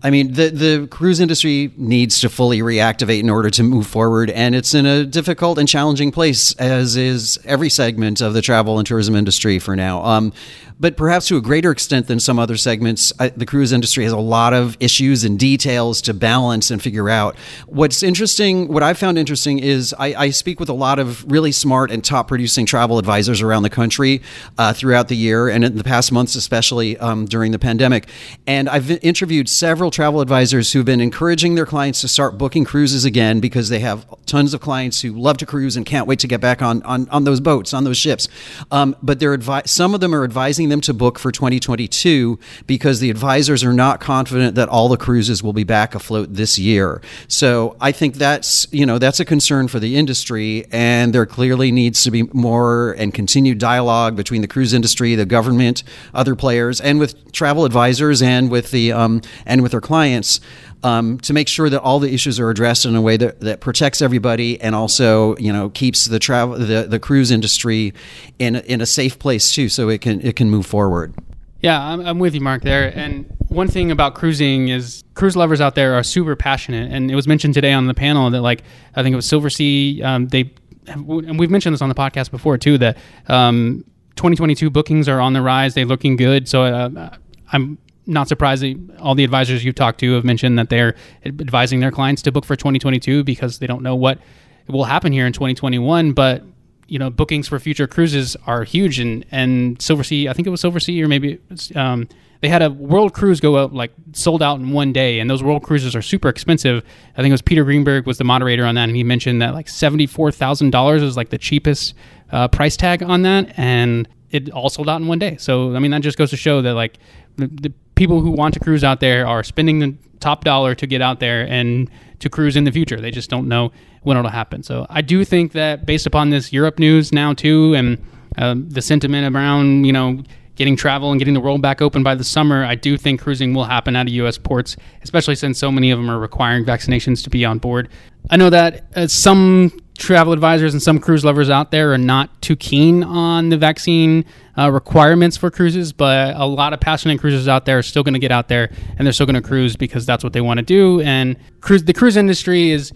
I 0.06 0.10
mean, 0.10 0.34
the 0.34 0.50
the 0.50 0.88
cruise 0.88 1.22
industry 1.22 1.72
needs 1.78 2.20
to 2.22 2.30
fully 2.30 2.60
reactivate 2.60 3.22
in 3.22 3.30
order 3.30 3.50
to 3.52 3.64
move 3.64 3.88
forward, 3.88 4.30
and 4.30 4.54
it's 4.54 4.74
in 4.74 4.86
a 4.86 5.06
difficult 5.06 5.58
and 5.58 5.68
challenging 5.68 6.12
place, 6.12 6.54
as 6.56 6.98
is 6.98 7.40
every 7.46 7.70
segment 7.70 8.20
of 8.20 8.34
the 8.34 8.42
travel 8.42 8.78
and 8.80 8.86
tourism 8.86 9.16
industry 9.16 9.60
for 9.60 9.78
now. 9.78 10.04
Um, 10.04 10.34
but 10.80 10.98
perhaps 10.98 11.28
to 11.28 11.38
a 11.38 11.42
greater 11.42 11.72
extent 11.72 12.08
than 12.08 12.20
some 12.20 12.40
other 12.40 12.58
segments, 12.58 13.14
I, 13.20 13.30
the 13.30 13.46
cruise 13.46 13.72
industry 13.72 14.04
has 14.04 14.14
a 14.14 14.18
lot 14.18 14.54
of 14.54 14.78
issues 14.80 15.24
and 15.24 15.40
details 15.40 16.02
to 16.04 16.14
balance 16.14 16.72
and 16.72 16.82
figure 16.82 17.10
out. 17.10 17.36
What's 17.68 18.04
interesting, 18.04 18.68
what 18.68 18.84
I've 18.84 18.98
found 18.98 19.18
interesting, 19.18 19.60
is 19.60 19.94
I, 19.98 20.14
I 20.16 20.30
speak 20.32 20.60
with 20.60 20.70
a 20.70 20.74
lot 20.74 21.00
of 21.00 21.30
really 21.32 21.52
smart 21.52 21.92
and 21.92 22.04
top 22.04 22.28
producing 22.28 22.66
travel 22.66 22.98
advisors 22.98 23.42
around 23.42 23.64
the 23.64 23.70
country 23.70 24.22
uh, 24.58 24.74
throughout 24.74 25.08
the 25.08 25.16
year, 25.16 25.50
and 25.50 25.64
in 25.64 25.78
the 25.78 25.84
past 25.84 26.12
months, 26.12 26.36
especially 26.36 26.98
um, 26.98 27.26
during 27.26 27.52
the 27.52 27.60
pandemic. 27.60 28.08
And 28.48 28.70
I've 28.70 28.90
interviewed 29.04 29.50
several 29.50 29.92
travel 29.92 30.22
advisors 30.22 30.72
who've 30.74 30.86
been 30.86 31.02
encouraging 31.02 31.56
their 31.56 31.66
clients 31.66 32.02
to 32.02 32.08
start 32.08 32.38
booking 32.38 32.66
cruises 32.66 33.06
again 33.06 33.40
because 33.40 33.70
they 33.70 33.80
have 33.80 34.06
tons 34.26 34.54
of 34.54 34.62
clients 34.62 35.02
who 35.02 35.12
love 35.14 35.38
to 35.38 35.46
cruise 35.46 35.76
and 35.76 35.86
can't 35.86 36.08
wait 36.08 36.20
to 36.20 36.28
get 36.28 36.42
back 36.42 36.62
on 36.62 36.82
on, 36.84 37.08
on 37.10 37.24
those 37.24 37.40
boats, 37.40 37.74
on 37.74 37.84
those 37.84 37.98
ships. 37.98 38.28
Um, 38.72 38.96
but 39.02 39.20
they're 39.20 39.38
advi- 39.38 39.68
some 39.68 39.94
of 39.94 40.02
them 40.02 40.14
are 40.14 40.24
advising 40.24 40.63
them 40.70 40.82
to 40.82 40.94
book 40.94 41.20
for 41.20 41.32
2022 41.32 42.40
because 42.68 43.00
the 43.00 43.10
advisors 43.10 43.64
are 43.64 43.74
not 43.74 44.00
confident 44.00 44.56
that 44.56 44.70
all 44.70 44.90
the 44.90 44.98
cruises 44.98 45.42
will 45.44 45.54
be 45.54 45.64
back 45.64 45.96
afloat 45.96 46.34
this 46.34 46.58
year. 46.60 47.02
So 47.28 47.76
I 47.80 47.92
think 47.92 48.16
that's 48.16 48.68
you 48.72 48.86
know 48.86 48.98
that's 48.98 49.20
a 49.20 49.26
concern 49.26 49.68
for 49.68 49.80
the 49.80 49.96
industry, 49.96 50.66
and 50.72 51.14
there 51.14 51.26
clearly 51.26 51.72
needs 51.72 52.04
to 52.04 52.12
be 52.12 52.24
more 52.34 52.94
and 52.94 53.14
continued 53.14 53.58
dialogue 53.58 54.16
between 54.16 54.42
the 54.42 54.48
cruise 54.48 54.74
industry, 54.74 55.16
the 55.16 55.26
government, 55.26 55.84
other 56.14 56.36
players, 56.36 56.82
and 56.82 57.00
with 57.00 57.32
travel 57.32 57.66
advisors 57.66 58.22
and 58.22 58.52
with 58.52 58.72
the 58.72 58.92
um, 58.92 59.22
and 59.46 59.62
with 59.62 59.72
their 59.72 59.82
clients 59.82 60.40
um, 60.84 61.20
to 61.20 61.34
make 61.34 61.48
sure 61.48 61.70
that 61.70 61.82
all 61.82 62.00
the 62.00 62.14
issues 62.14 62.40
are 62.40 62.50
addressed 62.50 62.86
in 62.86 62.96
a 62.96 63.02
way 63.02 63.18
that, 63.18 63.40
that 63.42 63.62
protects 63.62 64.02
everybody 64.02 64.60
and 64.62 64.76
also 64.76 65.36
you 65.38 65.52
know 65.52 65.70
keeps 65.70 66.06
the 66.06 66.20
travel 66.20 66.58
the, 66.58 66.86
the 66.88 67.00
cruise 67.00 67.32
industry 67.32 67.94
in 68.40 68.58
in 68.58 68.82
a 68.82 68.86
safe 68.86 69.18
place 69.20 69.54
too, 69.54 69.70
so 69.70 69.90
it 69.90 70.02
can 70.02 70.22
it 70.22 70.36
can 70.36 70.50
move 70.50 70.66
forward. 70.66 71.14
Yeah, 71.62 71.82
I'm, 71.82 72.06
I'm 72.06 72.20
with 72.20 72.36
you, 72.36 72.42
Mark. 72.42 72.62
There, 72.62 72.92
and 72.94 73.26
one 73.48 73.70
thing 73.70 73.90
about 73.90 74.16
cruising 74.16 74.68
is 74.68 75.02
cruise 75.14 75.38
lovers 75.38 75.62
out 75.62 75.76
there 75.76 75.94
are 75.94 76.04
super 76.04 76.36
passionate, 76.36 76.92
and 76.92 77.10
it 77.10 77.16
was 77.16 77.28
mentioned 77.28 77.54
today 77.54 77.72
on 77.72 77.88
the 77.88 77.94
panel 77.94 78.30
that 78.30 78.42
like 78.42 78.64
I 78.96 79.02
think 79.04 79.14
it 79.14 79.16
was 79.16 79.26
Silversea. 79.26 80.04
Um, 80.04 80.28
they 80.28 80.54
and 80.88 81.40
we've 81.40 81.50
mentioned 81.50 81.74
this 81.74 81.82
on 81.82 81.90
the 81.90 81.96
podcast 81.96 82.32
before 82.32 82.58
too 82.58 82.78
that 82.80 82.98
um, 83.28 83.86
2022 84.16 84.70
bookings 84.70 85.08
are 85.08 85.20
on 85.20 85.34
the 85.34 85.42
rise. 85.42 85.74
They're 85.74 85.86
looking 85.86 86.18
good. 86.18 86.50
So 86.50 86.64
uh, 86.64 87.16
I'm 87.54 87.78
not 88.06 88.28
surprising, 88.28 88.90
all 89.00 89.16
the 89.16 89.24
advisors 89.24 89.64
you've 89.64 89.76
talked 89.76 90.00
to 90.02 90.14
have 90.14 90.24
mentioned 90.24 90.60
that 90.60 90.70
they're 90.70 90.96
advising 91.26 91.80
their 91.80 91.92
clients 91.92 92.22
to 92.24 92.32
book 92.32 92.46
for 92.46 92.56
2022 92.56 93.24
because 93.24 93.60
they 93.60 93.68
don't 93.68 93.84
know 93.84 93.96
what 93.96 94.20
will 94.68 94.84
happen 94.84 95.12
here 95.12 95.26
in 95.26 95.34
2021. 95.34 96.14
But 96.14 96.44
you 96.88 97.00
know, 97.00 97.10
bookings 97.10 97.48
for 97.48 97.60
future 97.60 97.88
cruises 97.88 98.36
are 98.46 98.64
huge, 98.64 99.00
and 99.00 99.26
and 99.32 99.80
Silversea, 99.80 100.30
I 100.30 100.34
think 100.34 100.48
it 100.48 100.52
was 100.52 100.62
Silversea, 100.62 101.04
or 101.04 101.08
maybe 101.08 101.40
um, 101.76 102.08
they 102.42 102.50
had 102.50 102.62
a 102.62 102.70
world 102.70 103.14
cruise 103.14 103.40
go 103.40 103.58
out 103.58 103.74
like 103.74 103.92
sold 104.12 104.44
out 104.44 104.60
in 104.60 104.72
one 104.72 104.92
day, 104.92 105.20
and 105.20 105.30
those 105.30 105.42
world 105.42 105.64
cruises 105.64 105.96
are 105.96 106.02
super 106.02 106.28
expensive. 106.28 106.84
I 107.14 107.22
think 107.22 107.30
it 107.30 107.34
was 107.34 107.42
Peter 107.42 107.64
Greenberg 107.64 108.06
was 108.06 108.18
the 108.18 108.26
moderator 108.26 108.66
on 108.66 108.76
that, 108.76 108.90
and 108.90 108.96
he 108.96 109.04
mentioned 109.04 109.42
that 109.42 109.54
like 109.54 109.70
seventy 109.70 110.06
four 110.06 110.32
thousand 110.32 110.72
dollars 110.72 111.02
is 111.02 111.16
like 111.16 111.30
the 111.30 111.38
cheapest 111.38 111.96
uh, 112.32 112.48
price 112.50 112.76
tag 112.76 113.02
on 113.02 113.22
that, 113.22 113.58
and 113.58 114.08
it 114.30 114.50
all 114.50 114.70
sold 114.70 114.90
out 114.90 115.00
in 115.00 115.08
one 115.08 115.20
day. 115.20 115.38
So 115.38 115.76
I 115.76 115.80
mean, 115.80 115.92
that 115.92 116.02
just 116.02 116.18
goes 116.18 116.32
to 116.32 116.38
show 116.38 116.62
that 116.62 116.74
like 116.74 116.98
the, 117.38 117.48
the 117.48 117.74
people 117.96 118.22
who 118.22 118.32
want 118.32 118.54
to 118.54 118.60
cruise 118.60 118.84
out 118.84 119.00
there 119.00 119.28
are 119.28 119.44
spending 119.44 119.80
the 119.80 119.96
top 120.20 120.44
dollar 120.44 120.74
to 120.76 120.88
get 120.88 121.02
out 121.02 121.20
there 121.20 121.48
and 121.48 121.90
to 122.20 122.30
cruise 122.30 122.56
in 122.56 122.64
the 122.64 122.72
future. 122.72 123.00
They 123.00 123.12
just 123.12 123.30
don't 123.30 123.48
know 123.48 123.72
when 124.04 124.18
it'll 124.18 124.32
happen. 124.32 124.64
So 124.64 124.86
I 124.90 125.02
do 125.02 125.26
think 125.26 125.52
that 125.54 125.86
based 125.86 126.06
upon 126.06 126.30
this 126.30 126.54
Europe 126.54 126.80
news 126.80 127.12
now 127.12 127.34
too, 127.34 127.74
and 127.74 128.02
um, 128.38 128.70
the 128.70 128.82
sentiment 128.82 129.36
around 129.36 129.86
you 129.86 129.94
know 129.94 130.24
getting 130.56 130.76
travel 130.76 131.12
and 131.12 131.20
getting 131.20 131.34
the 131.34 131.40
world 131.40 131.62
back 131.62 131.82
open 131.82 132.04
by 132.04 132.16
the 132.16 132.24
summer, 132.24 132.64
I 132.64 132.76
do 132.76 132.96
think 132.96 133.22
cruising 133.22 133.54
will 133.54 133.66
happen 133.66 133.96
out 133.96 134.08
of 134.08 134.14
U.S. 134.14 134.38
ports, 134.38 134.78
especially 135.02 135.36
since 135.36 135.58
so 135.58 135.72
many 135.72 135.90
of 135.90 135.98
them 135.98 136.10
are 136.10 136.20
requiring 136.20 136.64
vaccinations 136.64 137.24
to 137.24 137.30
be 137.30 137.44
on 137.44 137.58
board. 137.58 137.90
I 138.30 138.38
know 138.38 138.50
that 138.52 138.86
uh, 138.96 139.08
some 139.08 139.72
travel 139.98 140.34
advisors 140.34 140.74
and 140.74 140.82
some 140.82 141.00
cruise 141.00 141.24
lovers 141.24 141.50
out 141.50 141.72
there 141.72 141.94
are 141.94 141.98
not 141.98 142.42
too 142.42 142.56
keen 142.56 143.04
on 143.04 143.50
the 143.50 143.58
vaccine 143.58 144.26
uh, 144.58 144.72
requirements 144.72 145.38
for 145.38 145.52
cruises, 145.52 145.94
but 145.94 146.36
a 146.36 146.46
lot 146.46 146.74
of 146.74 146.80
passionate 146.80 147.20
cruisers 147.20 147.48
out 147.48 147.66
there 147.66 147.78
are 147.78 147.84
still 147.84 148.04
going 148.04 148.14
to 148.14 148.20
get 148.20 148.32
out 148.32 148.48
there 148.48 148.70
and 148.98 149.06
they're 149.06 149.14
still 149.14 149.26
going 149.26 149.36
to 149.36 149.42
cruise 149.42 149.76
because 149.76 150.06
that's 150.06 150.24
what 150.24 150.34
they 150.34 150.42
want 150.42 150.58
to 150.58 150.66
do. 150.66 151.02
And 151.02 151.38
cruise, 151.62 151.84
the 151.84 151.94
cruise 151.94 152.18
industry 152.18 152.72
is 152.72 152.92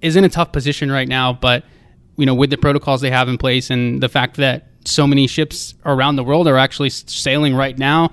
is 0.00 0.16
in 0.16 0.24
a 0.24 0.28
tough 0.28 0.52
position 0.52 0.90
right 0.90 1.08
now, 1.08 1.32
but 1.32 1.64
you 2.16 2.26
know, 2.26 2.34
with 2.34 2.50
the 2.50 2.56
protocols 2.56 3.00
they 3.00 3.10
have 3.10 3.28
in 3.28 3.38
place 3.38 3.70
and 3.70 4.02
the 4.02 4.08
fact 4.08 4.36
that 4.36 4.68
so 4.84 5.06
many 5.06 5.26
ships 5.26 5.74
around 5.84 6.16
the 6.16 6.24
world 6.24 6.48
are 6.48 6.56
actually 6.56 6.90
sailing 6.90 7.54
right 7.54 7.78
now, 7.78 8.10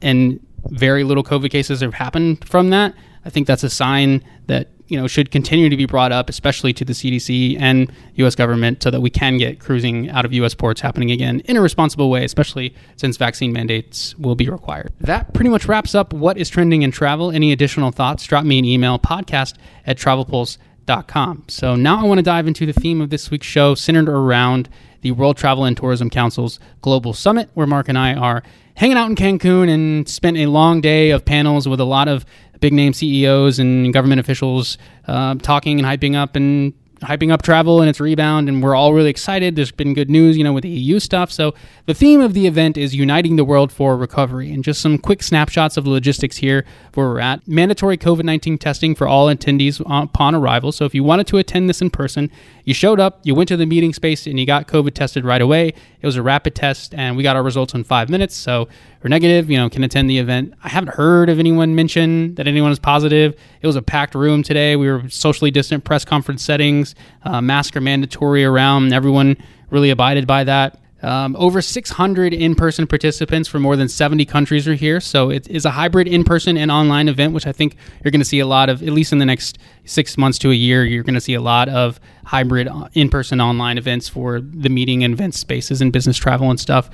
and 0.00 0.40
very 0.68 1.04
little 1.04 1.22
COVID 1.22 1.50
cases 1.50 1.80
have 1.80 1.94
happened 1.94 2.46
from 2.48 2.70
that. 2.70 2.94
I 3.24 3.30
think 3.30 3.46
that's 3.46 3.62
a 3.62 3.70
sign 3.70 4.22
that 4.46 4.68
you 4.92 5.00
know 5.00 5.06
should 5.06 5.30
continue 5.30 5.70
to 5.70 5.76
be 5.76 5.86
brought 5.86 6.12
up, 6.12 6.28
especially 6.28 6.72
to 6.74 6.84
the 6.84 6.92
CDC 6.92 7.58
and 7.58 7.90
U.S. 8.16 8.34
government, 8.34 8.82
so 8.82 8.90
that 8.90 9.00
we 9.00 9.08
can 9.08 9.38
get 9.38 9.58
cruising 9.58 10.10
out 10.10 10.24
of 10.26 10.32
U.S. 10.34 10.54
ports 10.54 10.82
happening 10.82 11.10
again 11.10 11.40
in 11.46 11.56
a 11.56 11.62
responsible 11.62 12.10
way, 12.10 12.24
especially 12.24 12.74
since 12.96 13.16
vaccine 13.16 13.52
mandates 13.52 14.14
will 14.18 14.34
be 14.34 14.50
required. 14.50 14.92
That 15.00 15.32
pretty 15.32 15.48
much 15.48 15.66
wraps 15.66 15.94
up 15.94 16.12
what 16.12 16.36
is 16.36 16.50
trending 16.50 16.82
in 16.82 16.92
travel. 16.92 17.30
Any 17.30 17.52
additional 17.52 17.90
thoughts? 17.90 18.24
Drop 18.24 18.44
me 18.44 18.58
an 18.58 18.66
email 18.66 18.98
podcast 18.98 19.54
at 19.86 19.96
travelpulse.com. 19.96 21.44
So 21.48 21.74
now 21.74 21.98
I 21.98 22.04
want 22.04 22.18
to 22.18 22.22
dive 22.22 22.46
into 22.46 22.66
the 22.66 22.74
theme 22.74 23.00
of 23.00 23.08
this 23.08 23.30
week's 23.30 23.46
show, 23.46 23.74
centered 23.74 24.10
around 24.10 24.68
the 25.00 25.12
World 25.12 25.36
Travel 25.36 25.64
and 25.64 25.76
Tourism 25.76 26.10
Council's 26.10 26.60
Global 26.82 27.14
Summit, 27.14 27.48
where 27.54 27.66
Mark 27.66 27.88
and 27.88 27.98
I 27.98 28.14
are 28.14 28.42
hanging 28.74 28.96
out 28.96 29.08
in 29.08 29.16
Cancun 29.16 29.68
and 29.68 30.08
spent 30.08 30.36
a 30.36 30.46
long 30.46 30.80
day 30.80 31.10
of 31.10 31.24
panels 31.24 31.68
with 31.68 31.80
a 31.80 31.84
lot 31.84 32.08
of 32.08 32.24
big 32.62 32.72
name 32.72 32.94
CEOs 32.94 33.58
and 33.58 33.92
government 33.92 34.20
officials 34.20 34.78
uh, 35.06 35.34
talking 35.34 35.78
and 35.78 35.86
hyping 35.86 36.16
up 36.16 36.36
and 36.36 36.72
hyping 37.02 37.32
up 37.32 37.42
travel 37.42 37.80
and 37.80 37.90
its 37.90 38.00
rebound, 38.00 38.48
and 38.48 38.62
we're 38.62 38.74
all 38.74 38.94
really 38.94 39.10
excited. 39.10 39.56
There's 39.56 39.72
been 39.72 39.92
good 39.92 40.08
news, 40.08 40.38
you 40.38 40.44
know, 40.44 40.52
with 40.52 40.62
the 40.62 40.68
EU 40.68 41.00
stuff. 41.00 41.30
So 41.32 41.52
the 41.86 41.94
theme 41.94 42.20
of 42.20 42.32
the 42.32 42.46
event 42.46 42.76
is 42.76 42.94
uniting 42.94 43.36
the 43.36 43.44
world 43.44 43.72
for 43.72 43.96
recovery, 43.96 44.52
and 44.52 44.64
just 44.64 44.80
some 44.80 44.98
quick 44.98 45.22
snapshots 45.22 45.76
of 45.76 45.84
the 45.84 45.90
logistics 45.90 46.36
here 46.36 46.64
where 46.94 47.08
we're 47.08 47.20
at. 47.20 47.46
Mandatory 47.46 47.98
COVID 47.98 48.24
19 48.24 48.58
testing 48.58 48.94
for 48.94 49.06
all 49.06 49.26
attendees 49.26 49.80
upon 49.80 50.34
arrival. 50.34 50.72
So 50.72 50.84
if 50.84 50.94
you 50.94 51.04
wanted 51.04 51.26
to 51.28 51.38
attend 51.38 51.68
this 51.68 51.82
in 51.82 51.90
person, 51.90 52.30
you 52.64 52.74
showed 52.74 53.00
up, 53.00 53.20
you 53.24 53.34
went 53.34 53.48
to 53.48 53.56
the 53.56 53.66
meeting 53.66 53.92
space, 53.92 54.26
and 54.26 54.38
you 54.38 54.46
got 54.46 54.68
COVID 54.68 54.94
tested 54.94 55.24
right 55.24 55.42
away. 55.42 55.68
It 56.00 56.06
was 56.06 56.16
a 56.16 56.22
rapid 56.22 56.54
test, 56.54 56.94
and 56.94 57.16
we 57.16 57.22
got 57.22 57.36
our 57.36 57.42
results 57.42 57.74
in 57.74 57.84
five 57.84 58.08
minutes. 58.08 58.36
So 58.36 58.68
we're 59.02 59.08
negative, 59.08 59.50
you 59.50 59.56
know, 59.56 59.68
can 59.68 59.82
attend 59.82 60.08
the 60.08 60.18
event. 60.18 60.54
I 60.62 60.68
haven't 60.68 60.94
heard 60.94 61.28
of 61.28 61.38
anyone 61.38 61.74
mention 61.74 62.34
that 62.36 62.46
anyone 62.46 62.70
is 62.70 62.78
positive. 62.78 63.34
It 63.60 63.66
was 63.66 63.76
a 63.76 63.82
packed 63.82 64.14
room 64.14 64.42
today. 64.42 64.76
We 64.76 64.88
were 64.88 65.08
socially 65.08 65.50
distant 65.50 65.84
press 65.84 66.04
conference 66.04 66.44
settings. 66.44 66.94
Uh, 67.24 67.40
mask 67.40 67.76
are 67.76 67.80
mandatory 67.80 68.44
around. 68.44 68.92
Everyone 68.92 69.36
really 69.70 69.90
abided 69.90 70.26
by 70.26 70.44
that. 70.44 70.78
Um, 71.02 71.34
over 71.36 71.60
600 71.60 72.32
in 72.32 72.54
person 72.54 72.86
participants 72.86 73.48
from 73.48 73.62
more 73.62 73.74
than 73.74 73.88
70 73.88 74.24
countries 74.24 74.68
are 74.68 74.74
here. 74.74 75.00
So 75.00 75.30
it 75.30 75.48
is 75.48 75.64
a 75.64 75.70
hybrid 75.72 76.06
in 76.06 76.22
person 76.22 76.56
and 76.56 76.70
online 76.70 77.08
event, 77.08 77.34
which 77.34 77.44
I 77.46 77.50
think 77.50 77.74
you're 78.04 78.12
going 78.12 78.20
to 78.20 78.26
see 78.26 78.38
a 78.38 78.46
lot 78.46 78.68
of, 78.68 78.84
at 78.84 78.90
least 78.90 79.12
in 79.12 79.18
the 79.18 79.26
next 79.26 79.58
six 79.84 80.16
months 80.16 80.38
to 80.38 80.52
a 80.52 80.54
year, 80.54 80.84
you're 80.84 81.02
going 81.02 81.14
to 81.14 81.20
see 81.20 81.34
a 81.34 81.40
lot 81.40 81.68
of 81.68 81.98
hybrid 82.24 82.68
uh, 82.68 82.88
in 82.94 83.08
person 83.08 83.40
online 83.40 83.78
events 83.78 84.08
for 84.08 84.40
the 84.40 84.68
meeting 84.68 85.02
and 85.02 85.14
event 85.14 85.34
spaces 85.34 85.80
and 85.80 85.92
business 85.92 86.16
travel 86.16 86.50
and 86.50 86.60
stuff. 86.60 86.88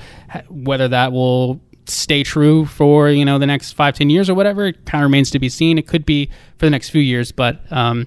Whether 0.48 0.88
that 0.88 1.12
will 1.12 1.60
stay 1.88 2.22
true 2.22 2.64
for 2.64 3.08
you 3.08 3.24
know 3.24 3.38
the 3.38 3.46
next 3.46 3.72
five 3.72 3.94
ten 3.94 4.10
years 4.10 4.28
or 4.28 4.34
whatever 4.34 4.66
it 4.66 4.84
kind 4.86 5.02
of 5.02 5.08
remains 5.08 5.30
to 5.30 5.38
be 5.38 5.48
seen 5.48 5.78
it 5.78 5.86
could 5.86 6.04
be 6.04 6.26
for 6.56 6.66
the 6.66 6.70
next 6.70 6.90
few 6.90 7.00
years 7.00 7.32
but 7.32 7.60
um, 7.72 8.06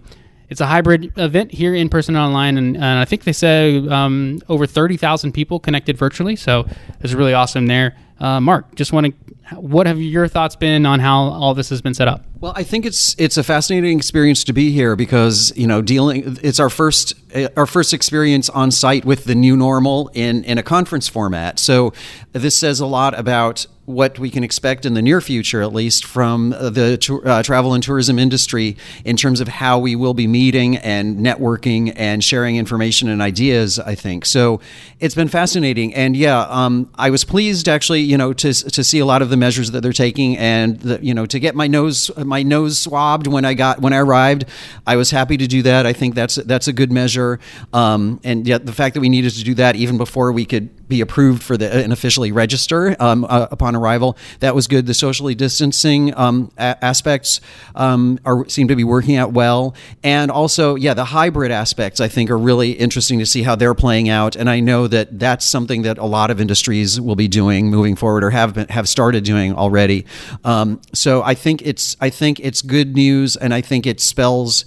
it's 0.51 0.59
a 0.59 0.65
hybrid 0.65 1.17
event 1.17 1.53
here 1.53 1.73
in 1.73 1.87
person 1.87 2.13
and 2.17 2.25
online, 2.25 2.57
and, 2.57 2.75
and 2.75 2.83
I 2.83 3.05
think 3.05 3.23
they 3.23 3.31
say 3.31 3.87
um, 3.87 4.41
over 4.49 4.67
30,000 4.67 5.31
people 5.31 5.61
connected 5.61 5.97
virtually. 5.97 6.35
So 6.35 6.67
it's 6.99 7.13
really 7.13 7.33
awesome 7.33 7.67
there. 7.67 7.95
Uh, 8.19 8.41
Mark, 8.41 8.75
just 8.75 8.91
want 8.91 9.07
to, 9.07 9.13
what 9.55 9.87
have 9.87 10.01
your 10.01 10.27
thoughts 10.27 10.55
been 10.55 10.85
on 10.85 10.99
how 10.99 11.19
all 11.19 11.53
this 11.53 11.69
has 11.69 11.81
been 11.81 11.93
set 11.93 12.07
up? 12.07 12.23
Well, 12.39 12.53
I 12.55 12.63
think 12.63 12.85
it's 12.85 13.15
it's 13.19 13.37
a 13.37 13.43
fascinating 13.43 13.97
experience 13.97 14.43
to 14.45 14.53
be 14.53 14.71
here 14.71 14.95
because 14.95 15.53
you 15.55 15.67
know 15.67 15.81
dealing 15.81 16.37
it's 16.41 16.59
our 16.59 16.69
first 16.69 17.13
our 17.55 17.65
first 17.65 17.93
experience 17.93 18.49
on 18.49 18.71
site 18.71 19.05
with 19.05 19.25
the 19.25 19.35
new 19.35 19.55
normal 19.55 20.09
in 20.13 20.43
in 20.43 20.57
a 20.57 20.63
conference 20.63 21.07
format. 21.07 21.59
So 21.59 21.93
this 22.33 22.57
says 22.57 22.79
a 22.79 22.85
lot 22.85 23.17
about 23.17 23.65
what 23.91 24.17
we 24.19 24.29
can 24.29 24.43
expect 24.43 24.85
in 24.85 24.93
the 24.93 25.01
near 25.01 25.21
future, 25.21 25.61
at 25.61 25.73
least 25.73 26.05
from 26.05 26.49
the 26.49 27.21
uh, 27.25 27.43
travel 27.43 27.73
and 27.73 27.83
tourism 27.83 28.17
industry, 28.17 28.77
in 29.05 29.17
terms 29.17 29.41
of 29.41 29.47
how 29.47 29.79
we 29.79 29.95
will 29.95 30.13
be 30.13 30.27
meeting 30.27 30.77
and 30.77 31.17
networking 31.17 31.93
and 31.95 32.23
sharing 32.23 32.55
information 32.55 33.09
and 33.09 33.21
ideas. 33.21 33.79
I 33.79 33.95
think 33.95 34.25
so. 34.25 34.59
It's 34.99 35.15
been 35.15 35.27
fascinating, 35.27 35.93
and 35.93 36.15
yeah, 36.15 36.41
um, 36.49 36.89
I 36.95 37.09
was 37.09 37.23
pleased 37.23 37.67
actually, 37.67 38.01
you 38.01 38.17
know, 38.17 38.33
to 38.33 38.53
to 38.53 38.83
see 38.83 38.99
a 38.99 39.05
lot 39.05 39.21
of 39.21 39.29
the 39.29 39.37
measures 39.37 39.71
that 39.71 39.81
they're 39.81 39.93
taking, 39.93 40.37
and 40.37 40.79
the, 40.79 40.99
you 41.03 41.13
know, 41.13 41.25
to 41.25 41.39
get 41.39 41.55
my 41.55 41.67
nose 41.67 42.11
my 42.17 42.43
nose 42.43 42.79
swabbed 42.79 43.27
when 43.27 43.45
I 43.45 43.53
got 43.53 43.79
when 43.81 43.93
I 43.93 43.97
arrived. 43.97 44.45
I 44.87 44.95
was 44.95 45.11
happy 45.11 45.37
to 45.37 45.47
do 45.47 45.61
that. 45.63 45.85
I 45.85 45.93
think 45.93 46.15
that's 46.15 46.35
that's 46.35 46.67
a 46.67 46.73
good 46.73 46.91
measure, 46.91 47.39
um, 47.73 48.19
and 48.23 48.47
yet 48.47 48.65
the 48.65 48.73
fact 48.73 48.93
that 48.93 49.01
we 49.01 49.09
needed 49.09 49.31
to 49.33 49.43
do 49.43 49.53
that 49.55 49.75
even 49.75 49.97
before 49.97 50.31
we 50.31 50.45
could 50.45 50.69
be 50.91 51.01
approved 51.01 51.41
for 51.41 51.57
the 51.57 51.67
and 51.83 51.91
officially 51.91 52.31
register 52.31 52.95
um, 52.99 53.25
uh, 53.25 53.47
upon 53.49 53.75
arrival. 53.75 54.15
That 54.39 54.53
was 54.53 54.67
good. 54.67 54.85
The 54.85 54.93
socially 54.93 55.35
distancing 55.35 56.13
um, 56.15 56.51
a- 56.57 56.77
aspects 56.83 57.41
um, 57.73 58.19
are 58.25 58.47
seem 58.47 58.67
to 58.67 58.75
be 58.75 58.83
working 58.83 59.15
out 59.15 59.31
well, 59.33 59.73
and 60.03 60.29
also, 60.29 60.75
yeah, 60.75 60.93
the 60.93 61.05
hybrid 61.05 61.51
aspects 61.51 61.99
I 61.99 62.09
think 62.09 62.29
are 62.29 62.37
really 62.37 62.71
interesting 62.71 63.19
to 63.19 63.25
see 63.25 63.43
how 63.43 63.55
they're 63.55 63.73
playing 63.73 64.09
out. 64.09 64.35
And 64.35 64.49
I 64.49 64.59
know 64.59 64.87
that 64.87 65.19
that's 65.19 65.45
something 65.45 65.83
that 65.83 65.97
a 65.97 66.05
lot 66.05 66.29
of 66.31 66.39
industries 66.39 66.99
will 66.99 67.15
be 67.15 67.27
doing 67.27 67.71
moving 67.71 67.95
forward, 67.95 68.23
or 68.23 68.29
have 68.29 68.53
been, 68.53 68.67
have 68.67 68.87
started 68.87 69.23
doing 69.23 69.55
already. 69.55 70.05
Um, 70.43 70.81
so 70.93 71.23
I 71.23 71.35
think 71.35 71.61
it's 71.61 71.97
I 72.01 72.09
think 72.09 72.39
it's 72.39 72.61
good 72.61 72.95
news, 72.95 73.37
and 73.37 73.53
I 73.53 73.61
think 73.61 73.85
it 73.87 73.99
spells 74.01 74.65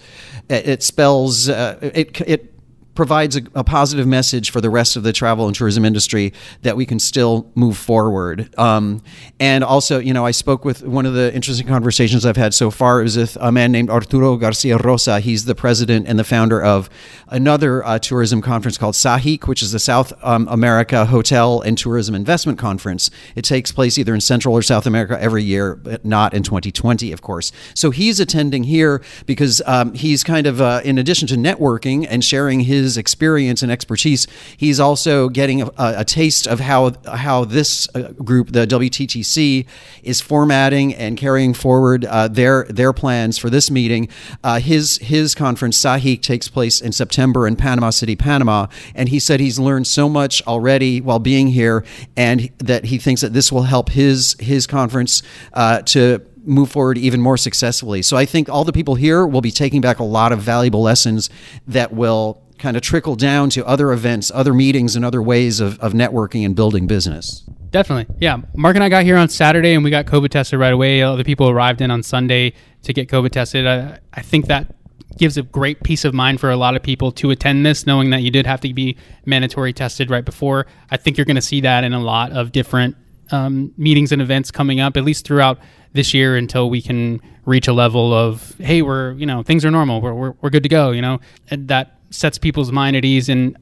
it 0.48 0.82
spells 0.82 1.48
uh, 1.48 1.78
it 1.80 2.20
it 2.26 2.53
provides 2.94 3.36
a, 3.36 3.42
a, 3.54 3.64
positive 3.64 4.06
message 4.06 4.50
for 4.50 4.60
the 4.60 4.70
rest 4.70 4.94
of 4.94 5.02
the 5.02 5.12
travel 5.12 5.46
and 5.46 5.56
tourism 5.56 5.84
industry 5.84 6.32
that 6.62 6.76
we 6.76 6.86
can 6.86 6.98
still 6.98 7.50
move 7.54 7.76
forward. 7.76 8.56
Um, 8.58 9.02
and 9.40 9.64
also, 9.64 9.98
you 9.98 10.14
know, 10.14 10.24
I 10.24 10.30
spoke 10.30 10.64
with 10.64 10.82
one 10.82 11.06
of 11.06 11.14
the 11.14 11.34
interesting 11.34 11.66
conversations 11.66 12.24
I've 12.24 12.36
had 12.36 12.54
so 12.54 12.70
far 12.70 13.02
is 13.02 13.16
with 13.16 13.36
a 13.40 13.50
man 13.50 13.72
named 13.72 13.90
Arturo 13.90 14.36
Garcia 14.36 14.78
Rosa. 14.78 15.20
He's 15.20 15.44
the 15.44 15.54
president 15.54 16.06
and 16.06 16.18
the 16.18 16.24
founder 16.24 16.62
of 16.62 16.88
another 17.28 17.84
uh, 17.84 17.98
tourism 17.98 18.40
conference 18.40 18.78
called 18.78 18.94
SAHIC, 18.94 19.48
which 19.48 19.62
is 19.62 19.72
the 19.72 19.78
South 19.78 20.12
um, 20.22 20.46
America 20.48 21.06
Hotel 21.06 21.60
and 21.62 21.76
Tourism 21.76 22.14
Investment 22.14 22.58
Conference. 22.58 23.10
It 23.34 23.42
takes 23.42 23.72
place 23.72 23.98
either 23.98 24.14
in 24.14 24.20
Central 24.20 24.54
or 24.54 24.62
South 24.62 24.86
America 24.86 25.20
every 25.20 25.42
year, 25.42 25.74
but 25.74 26.04
not 26.04 26.32
in 26.32 26.42
2020, 26.42 27.10
of 27.12 27.22
course. 27.22 27.50
So 27.74 27.90
he's 27.90 28.20
attending 28.20 28.64
here 28.64 29.02
because 29.26 29.62
um, 29.66 29.94
he's 29.94 30.22
kind 30.22 30.46
of, 30.46 30.60
uh, 30.60 30.80
in 30.84 30.98
addition 30.98 31.26
to 31.28 31.34
networking 31.34 32.06
and 32.08 32.24
sharing 32.24 32.60
his 32.60 32.83
his 32.84 32.96
experience 32.96 33.62
and 33.62 33.72
expertise, 33.72 34.26
he's 34.56 34.78
also 34.78 35.28
getting 35.28 35.62
a, 35.62 35.70
a 35.76 36.04
taste 36.04 36.46
of 36.46 36.60
how 36.60 36.92
how 37.06 37.44
this 37.44 37.88
uh, 37.94 38.12
group, 38.12 38.52
the 38.52 38.66
WTTC, 38.66 39.66
is 40.02 40.20
formatting 40.20 40.94
and 40.94 41.16
carrying 41.16 41.54
forward 41.54 42.04
uh, 42.04 42.28
their 42.28 42.64
their 42.64 42.92
plans 42.92 43.38
for 43.38 43.50
this 43.50 43.70
meeting. 43.70 44.08
Uh, 44.42 44.60
his 44.60 44.98
his 44.98 45.34
conference 45.34 45.76
SAHIC 45.76 46.22
takes 46.22 46.48
place 46.48 46.80
in 46.80 46.92
September 46.92 47.46
in 47.46 47.56
Panama 47.56 47.90
City, 47.90 48.16
Panama, 48.16 48.66
and 48.94 49.08
he 49.08 49.18
said 49.18 49.40
he's 49.40 49.58
learned 49.58 49.86
so 49.86 50.08
much 50.08 50.42
already 50.46 51.00
while 51.00 51.18
being 51.18 51.48
here, 51.48 51.84
and 52.16 52.50
that 52.58 52.84
he 52.86 52.98
thinks 52.98 53.20
that 53.22 53.32
this 53.32 53.50
will 53.50 53.62
help 53.62 53.90
his 53.90 54.36
his 54.38 54.66
conference 54.66 55.22
uh, 55.54 55.80
to 55.82 56.20
move 56.46 56.70
forward 56.70 56.98
even 56.98 57.20
more 57.20 57.36
successfully. 57.36 58.02
So 58.02 58.16
I 58.16 58.26
think 58.26 58.48
all 58.48 58.64
the 58.64 58.72
people 58.72 58.94
here 58.94 59.26
will 59.26 59.40
be 59.40 59.50
taking 59.50 59.80
back 59.80 59.98
a 59.98 60.04
lot 60.04 60.32
of 60.32 60.40
valuable 60.40 60.82
lessons 60.82 61.30
that 61.66 61.92
will 61.92 62.43
kind 62.58 62.76
of 62.76 62.82
trickle 62.82 63.16
down 63.16 63.50
to 63.50 63.66
other 63.66 63.92
events, 63.92 64.30
other 64.34 64.54
meetings, 64.54 64.96
and 64.96 65.04
other 65.04 65.22
ways 65.22 65.60
of, 65.60 65.78
of 65.80 65.92
networking 65.92 66.44
and 66.44 66.54
building 66.54 66.86
business. 66.86 67.40
Definitely. 67.70 68.14
Yeah. 68.20 68.38
Mark 68.54 68.76
and 68.76 68.84
I 68.84 68.88
got 68.88 69.04
here 69.04 69.16
on 69.16 69.28
Saturday 69.28 69.74
and 69.74 69.82
we 69.82 69.90
got 69.90 70.06
COVID 70.06 70.30
tested 70.30 70.60
right 70.60 70.72
away. 70.72 71.02
Other 71.02 71.24
people 71.24 71.50
arrived 71.50 71.80
in 71.80 71.90
on 71.90 72.02
Sunday 72.02 72.52
to 72.82 72.92
get 72.92 73.08
COVID 73.08 73.30
tested. 73.30 73.66
I, 73.66 73.98
I 74.12 74.22
think 74.22 74.46
that 74.46 74.72
gives 75.18 75.36
a 75.36 75.42
great 75.42 75.82
peace 75.82 76.04
of 76.04 76.14
mind 76.14 76.40
for 76.40 76.50
a 76.50 76.56
lot 76.56 76.76
of 76.76 76.82
people 76.82 77.12
to 77.12 77.30
attend 77.30 77.66
this, 77.66 77.86
knowing 77.86 78.10
that 78.10 78.22
you 78.22 78.30
did 78.30 78.46
have 78.46 78.60
to 78.60 78.72
be 78.72 78.96
mandatory 79.24 79.72
tested 79.72 80.10
right 80.10 80.24
before. 80.24 80.66
I 80.90 80.96
think 80.96 81.16
you're 81.16 81.24
going 81.24 81.36
to 81.36 81.42
see 81.42 81.60
that 81.62 81.84
in 81.84 81.92
a 81.92 82.00
lot 82.00 82.32
of 82.32 82.52
different 82.52 82.96
um, 83.30 83.72
meetings 83.76 84.12
and 84.12 84.20
events 84.22 84.50
coming 84.50 84.80
up, 84.80 84.96
at 84.96 85.04
least 85.04 85.26
throughout 85.26 85.58
this 85.92 86.14
year 86.14 86.36
until 86.36 86.68
we 86.68 86.82
can 86.82 87.20
reach 87.44 87.68
a 87.68 87.72
level 87.72 88.12
of, 88.12 88.54
hey, 88.58 88.82
we're, 88.82 89.12
you 89.12 89.26
know, 89.26 89.42
things 89.42 89.64
are 89.64 89.70
normal. 89.70 90.00
We're, 90.00 90.14
we're, 90.14 90.34
we're 90.40 90.50
good 90.50 90.62
to 90.62 90.68
go, 90.68 90.90
you 90.90 91.02
know, 91.02 91.20
and 91.50 91.68
that 91.68 91.93
sets 92.14 92.38
people's 92.38 92.72
mind 92.72 92.96
at 92.96 93.04
ease. 93.04 93.28
And 93.28 93.56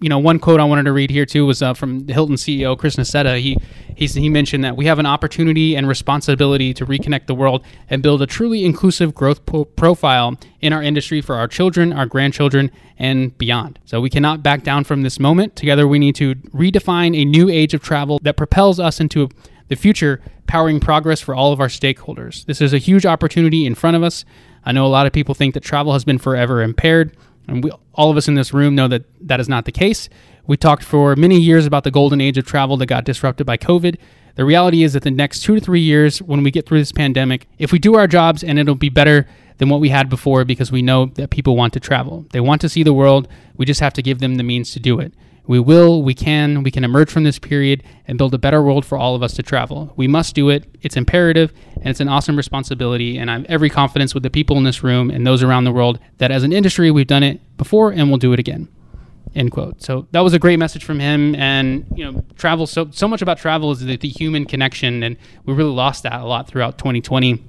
you 0.00 0.08
know, 0.08 0.18
one 0.18 0.38
quote 0.38 0.60
I 0.60 0.64
wanted 0.64 0.84
to 0.84 0.92
read 0.92 1.10
here 1.10 1.26
too 1.26 1.46
was 1.46 1.62
uh, 1.62 1.74
from 1.74 2.08
Hilton 2.08 2.36
CEO 2.36 2.76
Chris 2.76 2.96
Nassetta. 2.96 3.38
He 3.40 3.56
he 3.96 4.28
mentioned 4.28 4.64
that 4.64 4.76
we 4.76 4.86
have 4.86 4.98
an 4.98 5.06
opportunity 5.06 5.76
and 5.76 5.86
responsibility 5.86 6.72
to 6.74 6.86
reconnect 6.86 7.26
the 7.26 7.34
world 7.34 7.64
and 7.88 8.02
build 8.02 8.22
a 8.22 8.26
truly 8.26 8.64
inclusive 8.64 9.14
growth 9.14 9.44
po- 9.44 9.66
profile 9.66 10.36
in 10.60 10.72
our 10.72 10.82
industry 10.82 11.20
for 11.20 11.36
our 11.36 11.46
children, 11.46 11.92
our 11.92 12.06
grandchildren, 12.06 12.70
and 12.98 13.36
beyond. 13.36 13.78
So 13.84 14.00
we 14.00 14.10
cannot 14.10 14.42
back 14.42 14.62
down 14.62 14.84
from 14.84 15.02
this 15.02 15.20
moment. 15.20 15.54
Together, 15.54 15.86
we 15.86 15.98
need 15.98 16.14
to 16.16 16.34
redefine 16.34 17.16
a 17.16 17.24
new 17.24 17.48
age 17.48 17.74
of 17.74 17.82
travel 17.82 18.18
that 18.22 18.36
propels 18.36 18.80
us 18.80 19.00
into 19.00 19.28
the 19.68 19.76
future, 19.76 20.20
powering 20.46 20.80
progress 20.80 21.20
for 21.20 21.34
all 21.34 21.52
of 21.52 21.60
our 21.60 21.68
stakeholders. 21.68 22.44
This 22.46 22.60
is 22.60 22.72
a 22.72 22.78
huge 22.78 23.06
opportunity 23.06 23.66
in 23.66 23.74
front 23.74 23.96
of 23.96 24.02
us. 24.02 24.24
I 24.64 24.72
know 24.72 24.84
a 24.84 24.88
lot 24.88 25.06
of 25.06 25.12
people 25.12 25.34
think 25.34 25.54
that 25.54 25.62
travel 25.62 25.92
has 25.92 26.04
been 26.04 26.18
forever 26.18 26.62
impaired. 26.62 27.16
And 27.48 27.64
we, 27.64 27.70
all 27.94 28.10
of 28.10 28.16
us 28.16 28.28
in 28.28 28.34
this 28.34 28.52
room 28.52 28.74
know 28.74 28.88
that 28.88 29.04
that 29.26 29.40
is 29.40 29.48
not 29.48 29.64
the 29.64 29.72
case. 29.72 30.08
We 30.46 30.56
talked 30.56 30.82
for 30.82 31.16
many 31.16 31.38
years 31.38 31.66
about 31.66 31.84
the 31.84 31.90
golden 31.90 32.20
age 32.20 32.38
of 32.38 32.44
travel 32.44 32.76
that 32.78 32.86
got 32.86 33.04
disrupted 33.04 33.46
by 33.46 33.56
COVID. 33.56 33.98
The 34.36 34.44
reality 34.44 34.82
is 34.82 34.92
that 34.92 35.02
the 35.02 35.10
next 35.10 35.40
two 35.40 35.54
to 35.54 35.60
three 35.60 35.80
years, 35.80 36.22
when 36.22 36.42
we 36.42 36.50
get 36.50 36.66
through 36.66 36.78
this 36.78 36.92
pandemic, 36.92 37.46
if 37.58 37.72
we 37.72 37.78
do 37.78 37.96
our 37.96 38.06
jobs 38.06 38.42
and 38.42 38.58
it'll 38.58 38.74
be 38.74 38.88
better 38.88 39.26
than 39.58 39.68
what 39.68 39.80
we 39.80 39.90
had 39.90 40.08
before 40.08 40.44
because 40.44 40.72
we 40.72 40.80
know 40.80 41.06
that 41.06 41.30
people 41.30 41.54
want 41.54 41.72
to 41.74 41.80
travel. 41.80 42.24
They 42.32 42.40
want 42.40 42.62
to 42.62 42.68
see 42.68 42.82
the 42.82 42.94
world. 42.94 43.28
We 43.56 43.66
just 43.66 43.80
have 43.80 43.92
to 43.92 44.02
give 44.02 44.18
them 44.18 44.36
the 44.36 44.42
means 44.42 44.70
to 44.72 44.80
do 44.80 44.98
it. 44.98 45.12
We 45.50 45.58
will, 45.58 46.04
we 46.04 46.14
can, 46.14 46.62
we 46.62 46.70
can 46.70 46.84
emerge 46.84 47.10
from 47.10 47.24
this 47.24 47.40
period 47.40 47.82
and 48.06 48.16
build 48.16 48.32
a 48.34 48.38
better 48.38 48.62
world 48.62 48.86
for 48.86 48.96
all 48.96 49.16
of 49.16 49.22
us 49.24 49.34
to 49.34 49.42
travel. 49.42 49.92
We 49.96 50.06
must 50.06 50.36
do 50.36 50.48
it. 50.48 50.64
It's 50.80 50.96
imperative 50.96 51.52
and 51.78 51.88
it's 51.88 51.98
an 51.98 52.08
awesome 52.08 52.36
responsibility. 52.36 53.18
And 53.18 53.28
I 53.28 53.38
have 53.38 53.46
every 53.46 53.68
confidence 53.68 54.14
with 54.14 54.22
the 54.22 54.30
people 54.30 54.58
in 54.58 54.62
this 54.62 54.84
room 54.84 55.10
and 55.10 55.26
those 55.26 55.42
around 55.42 55.64
the 55.64 55.72
world 55.72 55.98
that 56.18 56.30
as 56.30 56.44
an 56.44 56.52
industry, 56.52 56.92
we've 56.92 57.08
done 57.08 57.24
it 57.24 57.40
before 57.56 57.90
and 57.90 58.10
we'll 58.10 58.18
do 58.18 58.32
it 58.32 58.38
again. 58.38 58.68
End 59.34 59.50
quote. 59.50 59.82
So 59.82 60.06
that 60.12 60.20
was 60.20 60.34
a 60.34 60.38
great 60.38 60.60
message 60.60 60.84
from 60.84 61.00
him. 61.00 61.34
And, 61.34 61.84
you 61.96 62.04
know, 62.04 62.24
travel, 62.36 62.68
so, 62.68 62.88
so 62.92 63.08
much 63.08 63.20
about 63.20 63.36
travel 63.38 63.72
is 63.72 63.80
the, 63.80 63.96
the 63.96 64.08
human 64.08 64.44
connection. 64.44 65.02
And 65.02 65.16
we 65.46 65.54
really 65.54 65.72
lost 65.72 66.04
that 66.04 66.20
a 66.20 66.26
lot 66.26 66.46
throughout 66.46 66.78
2020 66.78 67.42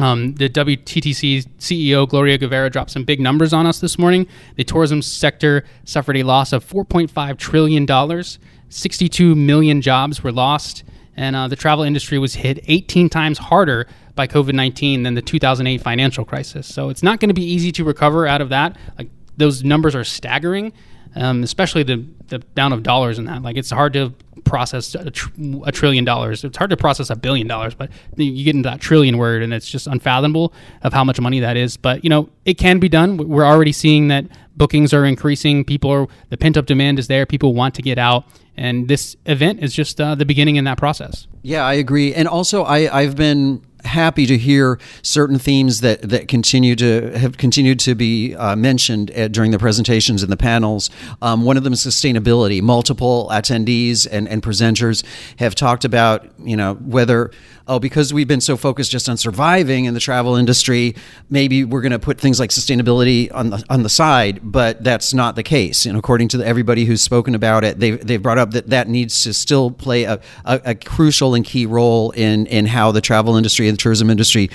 um, 0.00 0.34
the 0.34 0.48
WTTC 0.48 1.46
CEO 1.58 2.08
Gloria 2.08 2.38
Guevara 2.38 2.70
dropped 2.70 2.90
some 2.90 3.04
big 3.04 3.20
numbers 3.20 3.52
on 3.52 3.66
us 3.66 3.80
this 3.80 3.98
morning. 3.98 4.26
The 4.56 4.64
tourism 4.64 5.02
sector 5.02 5.64
suffered 5.84 6.16
a 6.16 6.22
loss 6.22 6.52
of 6.52 6.64
4.5 6.64 7.38
trillion 7.38 7.86
dollars. 7.86 8.38
62 8.68 9.34
million 9.34 9.82
jobs 9.82 10.22
were 10.22 10.30
lost, 10.30 10.84
and 11.16 11.34
uh, 11.34 11.48
the 11.48 11.56
travel 11.56 11.84
industry 11.84 12.18
was 12.18 12.34
hit 12.34 12.60
18 12.68 13.08
times 13.08 13.38
harder 13.38 13.86
by 14.14 14.26
COVID 14.26 14.54
19 14.54 15.02
than 15.02 15.14
the 15.14 15.22
2008 15.22 15.80
financial 15.80 16.24
crisis. 16.24 16.72
So 16.72 16.88
it's 16.88 17.02
not 17.02 17.20
going 17.20 17.30
to 17.30 17.34
be 17.34 17.44
easy 17.44 17.72
to 17.72 17.84
recover 17.84 18.26
out 18.26 18.40
of 18.40 18.48
that. 18.50 18.76
Like 18.96 19.08
those 19.36 19.64
numbers 19.64 19.94
are 19.94 20.04
staggering, 20.04 20.72
um, 21.14 21.42
especially 21.42 21.82
the 21.82 22.04
the 22.28 22.38
down 22.54 22.72
of 22.72 22.82
dollars 22.82 23.18
in 23.18 23.24
that. 23.26 23.42
Like 23.42 23.56
it's 23.56 23.70
hard 23.70 23.92
to 23.94 24.14
process 24.44 24.94
a, 24.94 25.10
tr- 25.10 25.30
a, 25.64 25.72
trillion 25.72 26.04
dollars. 26.04 26.44
It's 26.44 26.56
hard 26.56 26.70
to 26.70 26.76
process 26.76 27.10
a 27.10 27.16
billion 27.16 27.46
dollars, 27.46 27.74
but 27.74 27.90
you 28.16 28.44
get 28.44 28.54
into 28.54 28.68
that 28.68 28.80
trillion 28.80 29.18
word, 29.18 29.42
and 29.42 29.52
it's 29.52 29.68
just 29.68 29.86
unfathomable 29.86 30.52
of 30.82 30.92
how 30.92 31.04
much 31.04 31.20
money 31.20 31.40
that 31.40 31.56
is. 31.56 31.76
But 31.76 32.04
you 32.04 32.10
know, 32.10 32.28
it 32.44 32.54
can 32.54 32.78
be 32.78 32.88
done. 32.88 33.16
We're 33.16 33.44
already 33.44 33.72
seeing 33.72 34.08
that 34.08 34.26
bookings 34.56 34.92
are 34.92 35.04
increasing. 35.04 35.64
People 35.64 35.90
are 35.90 36.06
the 36.28 36.36
pent 36.36 36.56
up 36.56 36.66
demand 36.66 36.98
is 36.98 37.08
there. 37.08 37.26
People 37.26 37.54
want 37.54 37.74
to 37.76 37.82
get 37.82 37.98
out, 37.98 38.24
and 38.56 38.88
this 38.88 39.16
event 39.26 39.60
is 39.62 39.74
just 39.74 40.00
uh, 40.00 40.14
the 40.14 40.24
beginning 40.24 40.56
in 40.56 40.64
that 40.64 40.78
process. 40.78 41.26
Yeah, 41.42 41.64
I 41.64 41.74
agree. 41.74 42.14
And 42.14 42.28
also, 42.28 42.64
I 42.64 42.94
I've 42.96 43.16
been 43.16 43.62
happy 43.84 44.26
to 44.26 44.36
hear 44.36 44.78
certain 45.02 45.38
themes 45.38 45.80
that, 45.80 46.02
that 46.02 46.28
continue 46.28 46.76
to 46.76 47.10
have 47.18 47.38
continued 47.38 47.78
to 47.80 47.94
be 47.94 48.34
uh, 48.34 48.56
mentioned 48.56 49.10
at, 49.12 49.32
during 49.32 49.50
the 49.50 49.58
presentations 49.58 50.22
and 50.22 50.30
the 50.30 50.36
panels. 50.36 50.90
Um, 51.22 51.44
one 51.44 51.56
of 51.56 51.64
them 51.64 51.72
is 51.72 51.84
sustainability. 51.84 52.62
Multiple 52.62 53.28
attendees 53.30 54.06
and, 54.10 54.28
and 54.28 54.42
presenters 54.42 55.04
have 55.38 55.54
talked 55.54 55.84
about, 55.84 56.26
you 56.38 56.56
know, 56.56 56.74
whether 56.74 57.30
oh, 57.70 57.78
because 57.78 58.12
we've 58.12 58.26
been 58.26 58.40
so 58.40 58.56
focused 58.56 58.90
just 58.90 59.08
on 59.08 59.16
surviving 59.16 59.84
in 59.84 59.94
the 59.94 60.00
travel 60.00 60.34
industry, 60.34 60.96
maybe 61.30 61.64
we're 61.64 61.80
going 61.80 61.92
to 61.92 62.00
put 62.00 62.18
things 62.18 62.40
like 62.40 62.50
sustainability 62.50 63.32
on 63.32 63.50
the 63.50 63.64
on 63.70 63.84
the 63.84 63.88
side. 63.88 64.40
But 64.42 64.82
that's 64.82 65.14
not 65.14 65.36
the 65.36 65.44
case. 65.44 65.86
And 65.86 65.96
according 65.96 66.28
to 66.28 66.38
the, 66.38 66.46
everybody 66.46 66.84
who's 66.84 67.00
spoken 67.00 67.34
about 67.34 67.64
it, 67.64 67.78
they've 67.78 68.04
they've 68.04 68.22
brought 68.22 68.38
up 68.38 68.50
that 68.52 68.68
that 68.68 68.88
needs 68.88 69.22
to 69.22 69.32
still 69.32 69.70
play 69.70 70.02
a, 70.04 70.20
a, 70.44 70.60
a 70.64 70.74
crucial 70.74 71.34
and 71.34 71.44
key 71.44 71.64
role 71.64 72.10
in 72.10 72.46
in 72.46 72.66
how 72.66 72.90
the 72.90 73.00
travel 73.00 73.36
industry 73.36 73.68
the 73.70 73.76
tourism 73.76 74.10
industry 74.10 74.50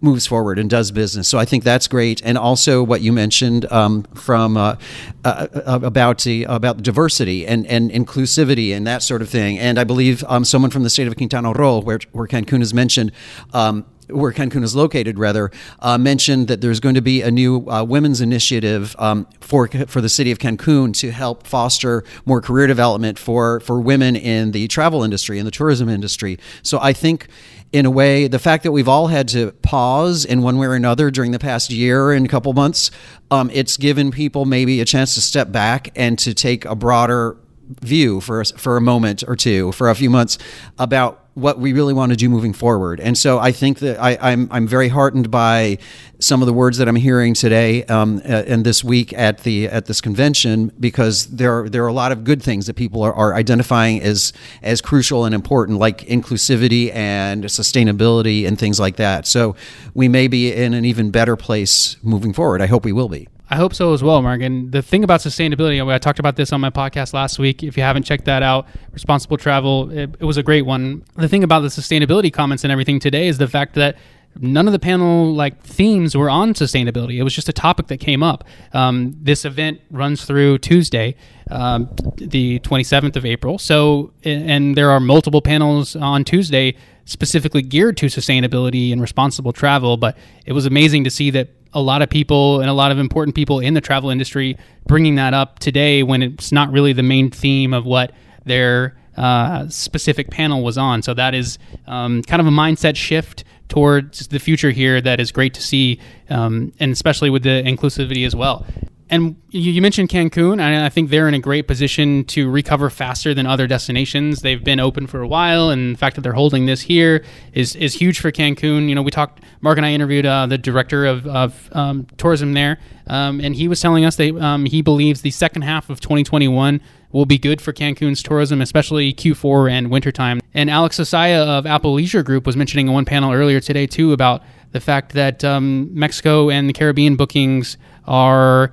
moves 0.00 0.26
forward 0.26 0.58
and 0.58 0.70
does 0.70 0.90
business. 0.90 1.28
So 1.28 1.38
I 1.38 1.44
think 1.44 1.64
that's 1.64 1.88
great. 1.88 2.22
And 2.24 2.38
also 2.38 2.82
what 2.82 3.00
you 3.00 3.12
mentioned 3.12 3.70
um, 3.72 4.04
from 4.14 4.56
uh, 4.56 4.76
uh, 5.24 5.48
uh, 5.52 5.80
about 5.82 6.22
the 6.22 6.44
about 6.44 6.82
diversity 6.82 7.46
and, 7.46 7.66
and 7.66 7.90
inclusivity 7.90 8.74
and 8.74 8.86
that 8.86 9.02
sort 9.02 9.22
of 9.22 9.28
thing. 9.28 9.58
And 9.58 9.78
I 9.78 9.84
believe 9.84 10.24
um, 10.28 10.44
someone 10.44 10.70
from 10.70 10.82
the 10.82 10.90
state 10.90 11.08
of 11.08 11.16
Quintana 11.16 11.52
Roo, 11.52 11.80
where 11.80 11.98
where 12.12 12.26
Cancun 12.26 12.62
is 12.62 12.72
mentioned. 12.72 13.12
Um, 13.52 13.84
where 14.08 14.32
Cancun 14.32 14.62
is 14.62 14.74
located, 14.74 15.18
rather, 15.18 15.50
uh, 15.80 15.98
mentioned 15.98 16.48
that 16.48 16.60
there's 16.60 16.80
going 16.80 16.94
to 16.94 17.02
be 17.02 17.22
a 17.22 17.30
new 17.30 17.68
uh, 17.68 17.84
women's 17.84 18.20
initiative 18.20 18.94
um, 18.98 19.26
for 19.40 19.68
for 19.68 20.00
the 20.00 20.08
city 20.08 20.30
of 20.30 20.38
Cancun 20.38 20.94
to 21.00 21.10
help 21.10 21.46
foster 21.46 22.04
more 22.26 22.40
career 22.40 22.66
development 22.66 23.18
for 23.18 23.60
for 23.60 23.80
women 23.80 24.16
in 24.16 24.52
the 24.52 24.68
travel 24.68 25.02
industry 25.02 25.38
and 25.38 25.46
the 25.46 25.50
tourism 25.50 25.88
industry. 25.88 26.38
So 26.62 26.78
I 26.80 26.92
think 26.92 27.28
in 27.72 27.84
a 27.84 27.90
way, 27.90 28.28
the 28.28 28.38
fact 28.38 28.62
that 28.62 28.72
we've 28.72 28.88
all 28.88 29.08
had 29.08 29.28
to 29.28 29.52
pause 29.62 30.24
in 30.24 30.42
one 30.42 30.56
way 30.56 30.66
or 30.66 30.74
another 30.74 31.10
during 31.10 31.32
the 31.32 31.38
past 31.38 31.70
year 31.70 32.12
and 32.12 32.24
a 32.24 32.28
couple 32.28 32.52
months, 32.54 32.90
um, 33.30 33.50
it's 33.52 33.76
given 33.76 34.10
people 34.10 34.46
maybe 34.46 34.80
a 34.80 34.86
chance 34.86 35.14
to 35.14 35.20
step 35.20 35.52
back 35.52 35.90
and 35.94 36.18
to 36.20 36.32
take 36.32 36.64
a 36.64 36.74
broader 36.74 37.36
view 37.82 38.20
for 38.20 38.42
for 38.44 38.76
a 38.78 38.80
moment 38.80 39.22
or 39.26 39.36
two, 39.36 39.72
for 39.72 39.90
a 39.90 39.94
few 39.94 40.08
months, 40.08 40.38
about 40.78 41.27
what 41.38 41.58
we 41.58 41.72
really 41.72 41.94
want 41.94 42.10
to 42.10 42.16
do 42.16 42.28
moving 42.28 42.52
forward. 42.52 43.00
And 43.00 43.16
so 43.16 43.38
I 43.38 43.52
think 43.52 43.78
that 43.78 44.00
I, 44.00 44.12
am 44.12 44.18
I'm, 44.20 44.48
I'm 44.52 44.66
very 44.66 44.88
heartened 44.88 45.30
by 45.30 45.78
some 46.18 46.42
of 46.42 46.46
the 46.46 46.52
words 46.52 46.78
that 46.78 46.88
I'm 46.88 46.96
hearing 46.96 47.34
today 47.34 47.84
um, 47.84 48.20
and 48.24 48.64
this 48.64 48.82
week 48.82 49.12
at 49.12 49.44
the 49.44 49.68
at 49.68 49.86
this 49.86 50.00
convention 50.00 50.72
because 50.80 51.26
there 51.26 51.60
are, 51.60 51.68
there 51.68 51.84
are 51.84 51.88
a 51.88 51.92
lot 51.92 52.10
of 52.10 52.24
good 52.24 52.42
things 52.42 52.66
that 52.66 52.74
people 52.74 53.02
are, 53.02 53.14
are 53.14 53.34
identifying 53.34 54.02
as 54.02 54.32
as 54.62 54.80
crucial 54.80 55.24
and 55.24 55.34
important, 55.34 55.78
like 55.78 56.00
inclusivity 56.06 56.92
and 56.94 57.44
sustainability 57.44 58.46
and 58.46 58.58
things 58.58 58.80
like 58.80 58.96
that. 58.96 59.26
So 59.26 59.54
we 59.94 60.08
may 60.08 60.26
be 60.26 60.52
in 60.52 60.74
an 60.74 60.84
even 60.84 61.10
better 61.10 61.36
place 61.36 61.96
moving 62.02 62.32
forward. 62.32 62.60
I 62.60 62.66
hope 62.66 62.84
we 62.84 62.92
will 62.92 63.08
be. 63.08 63.28
I 63.50 63.56
hope 63.56 63.74
so 63.74 63.94
as 63.94 64.02
well, 64.02 64.20
Mark. 64.20 64.42
And 64.42 64.70
the 64.72 64.82
thing 64.82 65.04
about 65.04 65.20
sustainability, 65.20 65.86
I 65.86 65.98
talked 65.98 66.18
about 66.18 66.36
this 66.36 66.52
on 66.52 66.60
my 66.60 66.68
podcast 66.68 67.14
last 67.14 67.38
week. 67.38 67.62
If 67.62 67.76
you 67.78 67.82
haven't 67.82 68.02
checked 68.02 68.26
that 68.26 68.42
out, 68.42 68.66
Responsible 68.92 69.38
Travel, 69.38 69.90
it, 69.90 70.14
it 70.20 70.24
was 70.24 70.36
a 70.36 70.42
great 70.42 70.66
one. 70.66 71.02
The 71.16 71.28
thing 71.28 71.42
about 71.42 71.60
the 71.60 71.68
sustainability 71.68 72.32
comments 72.32 72.64
and 72.64 72.70
everything 72.70 73.00
today 73.00 73.26
is 73.26 73.38
the 73.38 73.48
fact 73.48 73.74
that 73.74 73.96
none 74.38 74.66
of 74.66 74.72
the 74.72 74.78
panel 74.78 75.32
like 75.32 75.62
themes 75.62 76.14
were 76.14 76.28
on 76.28 76.52
sustainability. 76.52 77.16
It 77.16 77.22
was 77.22 77.34
just 77.34 77.48
a 77.48 77.52
topic 77.52 77.86
that 77.86 77.98
came 77.98 78.22
up. 78.22 78.44
Um, 78.74 79.16
this 79.20 79.46
event 79.46 79.80
runs 79.90 80.26
through 80.26 80.58
Tuesday, 80.58 81.16
um, 81.50 81.88
the 82.16 82.60
27th 82.60 83.16
of 83.16 83.24
April. 83.24 83.58
So, 83.58 84.12
and 84.24 84.76
there 84.76 84.90
are 84.90 85.00
multiple 85.00 85.40
panels 85.40 85.96
on 85.96 86.24
Tuesday 86.24 86.76
specifically 87.06 87.62
geared 87.62 87.96
to 87.96 88.06
sustainability 88.06 88.92
and 88.92 89.00
responsible 89.00 89.52
travel. 89.52 89.96
But 89.96 90.18
it 90.44 90.52
was 90.52 90.66
amazing 90.66 91.04
to 91.04 91.10
see 91.10 91.30
that 91.30 91.57
a 91.72 91.80
lot 91.80 92.02
of 92.02 92.10
people 92.10 92.60
and 92.60 92.70
a 92.70 92.72
lot 92.72 92.90
of 92.90 92.98
important 92.98 93.34
people 93.34 93.60
in 93.60 93.74
the 93.74 93.80
travel 93.80 94.10
industry 94.10 94.56
bringing 94.86 95.16
that 95.16 95.34
up 95.34 95.58
today 95.58 96.02
when 96.02 96.22
it's 96.22 96.52
not 96.52 96.70
really 96.72 96.92
the 96.92 97.02
main 97.02 97.30
theme 97.30 97.74
of 97.74 97.84
what 97.84 98.12
their 98.44 98.96
uh, 99.16 99.68
specific 99.68 100.30
panel 100.30 100.62
was 100.62 100.78
on. 100.78 101.02
So 101.02 101.12
that 101.14 101.34
is 101.34 101.58
um, 101.86 102.22
kind 102.22 102.40
of 102.40 102.46
a 102.46 102.50
mindset 102.50 102.96
shift 102.96 103.44
towards 103.68 104.28
the 104.28 104.38
future 104.38 104.70
here 104.70 105.00
that 105.00 105.20
is 105.20 105.30
great 105.30 105.52
to 105.54 105.62
see, 105.62 106.00
um, 106.30 106.72
and 106.80 106.92
especially 106.92 107.28
with 107.28 107.42
the 107.42 107.62
inclusivity 107.66 108.24
as 108.24 108.34
well 108.34 108.64
and 109.10 109.36
you, 109.50 109.80
mentioned 109.80 110.10
Cancun, 110.10 110.60
and 110.60 110.84
I 110.84 110.88
think 110.88 111.08
they're 111.08 111.28
in 111.28 111.34
a 111.34 111.38
great 111.38 111.66
position 111.66 112.24
to 112.26 112.50
recover 112.50 112.90
faster 112.90 113.32
than 113.32 113.46
other 113.46 113.66
destinations. 113.66 114.42
They've 114.42 114.62
been 114.62 114.80
open 114.80 115.06
for 115.06 115.22
a 115.22 115.28
while, 115.28 115.70
and 115.70 115.94
the 115.94 115.98
fact 115.98 116.16
that 116.16 116.22
they're 116.22 116.34
holding 116.34 116.66
this 116.66 116.82
here 116.82 117.24
is 117.52 117.74
is 117.76 117.94
huge 117.94 118.20
for 118.20 118.30
Cancun. 118.30 118.88
You 118.88 118.94
know, 118.94 119.02
we 119.02 119.10
talked. 119.10 119.42
Mark 119.60 119.78
and 119.78 119.86
I 119.86 119.92
interviewed 119.92 120.26
uh, 120.26 120.46
the 120.46 120.58
director 120.58 121.06
of, 121.06 121.26
of 121.26 121.68
um, 121.72 122.06
tourism 122.16 122.52
there, 122.52 122.78
um, 123.06 123.40
and 123.40 123.54
he 123.54 123.66
was 123.66 123.80
telling 123.80 124.04
us 124.04 124.16
that 124.16 124.36
um, 124.36 124.66
he 124.66 124.82
believes 124.82 125.22
the 125.22 125.30
second 125.30 125.62
half 125.62 125.90
of 125.90 126.00
2021 126.00 126.80
will 127.10 127.26
be 127.26 127.38
good 127.38 127.60
for 127.60 127.72
Cancun's 127.72 128.22
tourism, 128.22 128.60
especially 128.60 129.14
Q4 129.14 129.70
and 129.70 129.90
wintertime. 129.90 130.40
And 130.52 130.68
Alex 130.68 130.98
Zozaya 130.98 131.46
of 131.46 131.66
Apple 131.66 131.94
Leisure 131.94 132.22
Group 132.22 132.46
was 132.46 132.56
mentioning 132.56 132.88
in 132.88 132.92
one 132.92 133.06
panel 133.06 133.32
earlier 133.32 133.60
today 133.60 133.86
too 133.86 134.12
about 134.12 134.42
the 134.72 134.80
fact 134.80 135.12
that 135.12 135.42
um, 135.44 135.88
Mexico 135.98 136.50
and 136.50 136.68
the 136.68 136.74
Caribbean 136.74 137.16
bookings 137.16 137.78
are 138.04 138.72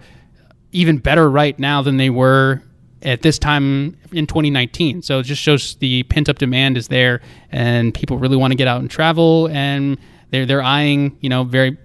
even 0.75 0.97
better 0.97 1.29
right 1.29 1.57
now 1.57 1.81
than 1.81 1.97
they 1.97 2.09
were 2.09 2.61
at 3.01 3.21
this 3.21 3.39
time 3.39 3.97
in 4.11 4.27
2019. 4.27 5.01
So 5.01 5.19
it 5.19 5.23
just 5.23 5.41
shows 5.41 5.75
the 5.75 6.03
pent 6.03 6.27
up 6.27 6.37
demand 6.37 6.77
is 6.77 6.89
there, 6.89 7.21
and 7.51 7.93
people 7.93 8.17
really 8.17 8.37
want 8.37 8.51
to 8.51 8.55
get 8.55 8.67
out 8.67 8.81
and 8.81 8.91
travel, 8.91 9.47
and 9.49 9.97
they're 10.31 10.45
they're 10.45 10.63
eyeing 10.63 11.17
you 11.21 11.29
know 11.29 11.43
very 11.43 11.77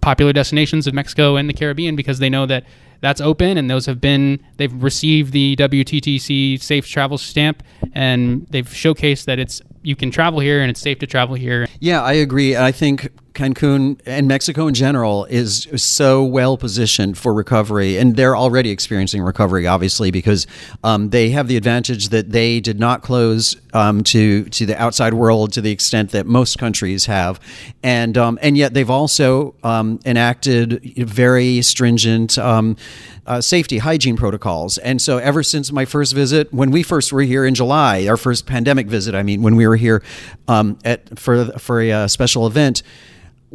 popular 0.00 0.32
destinations 0.32 0.86
of 0.86 0.94
Mexico 0.94 1.36
and 1.36 1.48
the 1.48 1.54
Caribbean 1.54 1.96
because 1.96 2.20
they 2.20 2.30
know 2.30 2.46
that 2.46 2.64
that's 3.00 3.20
open, 3.20 3.58
and 3.58 3.68
those 3.68 3.86
have 3.86 4.00
been 4.00 4.40
they've 4.58 4.82
received 4.82 5.32
the 5.32 5.56
WTTC 5.56 6.60
Safe 6.60 6.86
Travel 6.86 7.18
stamp, 7.18 7.62
and 7.94 8.46
they've 8.50 8.68
showcased 8.68 9.24
that 9.24 9.38
it's 9.38 9.60
you 9.82 9.96
can 9.96 10.10
travel 10.10 10.40
here 10.40 10.60
and 10.60 10.70
it's 10.70 10.80
safe 10.80 10.98
to 10.98 11.06
travel 11.06 11.36
here. 11.36 11.66
Yeah, 11.78 12.02
I 12.02 12.14
agree. 12.14 12.56
I 12.56 12.72
think 12.72 13.08
Cancun 13.36 14.00
and 14.06 14.26
Mexico 14.26 14.66
in 14.66 14.74
general 14.74 15.26
is 15.26 15.68
so 15.76 16.24
well 16.24 16.56
positioned 16.56 17.18
for 17.18 17.32
recovery, 17.34 17.98
and 17.98 18.16
they're 18.16 18.34
already 18.34 18.70
experiencing 18.70 19.22
recovery, 19.22 19.66
obviously, 19.66 20.10
because 20.10 20.46
um, 20.82 21.10
they 21.10 21.30
have 21.30 21.46
the 21.46 21.56
advantage 21.56 22.08
that 22.08 22.30
they 22.30 22.60
did 22.60 22.80
not 22.80 23.02
close 23.02 23.54
um, 23.74 24.02
to 24.04 24.44
to 24.46 24.64
the 24.64 24.80
outside 24.80 25.14
world 25.14 25.52
to 25.52 25.60
the 25.60 25.70
extent 25.70 26.10
that 26.12 26.26
most 26.26 26.58
countries 26.58 27.06
have, 27.06 27.38
and 27.82 28.16
um, 28.16 28.38
and 28.40 28.56
yet 28.56 28.72
they've 28.72 28.90
also 28.90 29.54
um, 29.62 30.00
enacted 30.04 30.80
very 30.96 31.62
stringent. 31.62 32.38
Um, 32.38 32.76
uh, 33.26 33.40
safety 33.40 33.78
hygiene 33.78 34.16
protocols. 34.16 34.78
And 34.78 35.02
so, 35.02 35.18
ever 35.18 35.42
since 35.42 35.72
my 35.72 35.84
first 35.84 36.14
visit, 36.14 36.52
when 36.52 36.70
we 36.70 36.84
first 36.84 37.12
were 37.12 37.22
here 37.22 37.44
in 37.44 37.56
July, 37.56 38.06
our 38.06 38.16
first 38.16 38.46
pandemic 38.46 38.86
visit, 38.86 39.16
I 39.16 39.24
mean, 39.24 39.42
when 39.42 39.56
we 39.56 39.66
were 39.66 39.74
here 39.74 40.00
um, 40.46 40.78
at 40.84 41.18
for 41.18 41.46
for 41.58 41.80
a 41.80 41.90
uh, 41.90 42.06
special 42.06 42.46
event, 42.46 42.84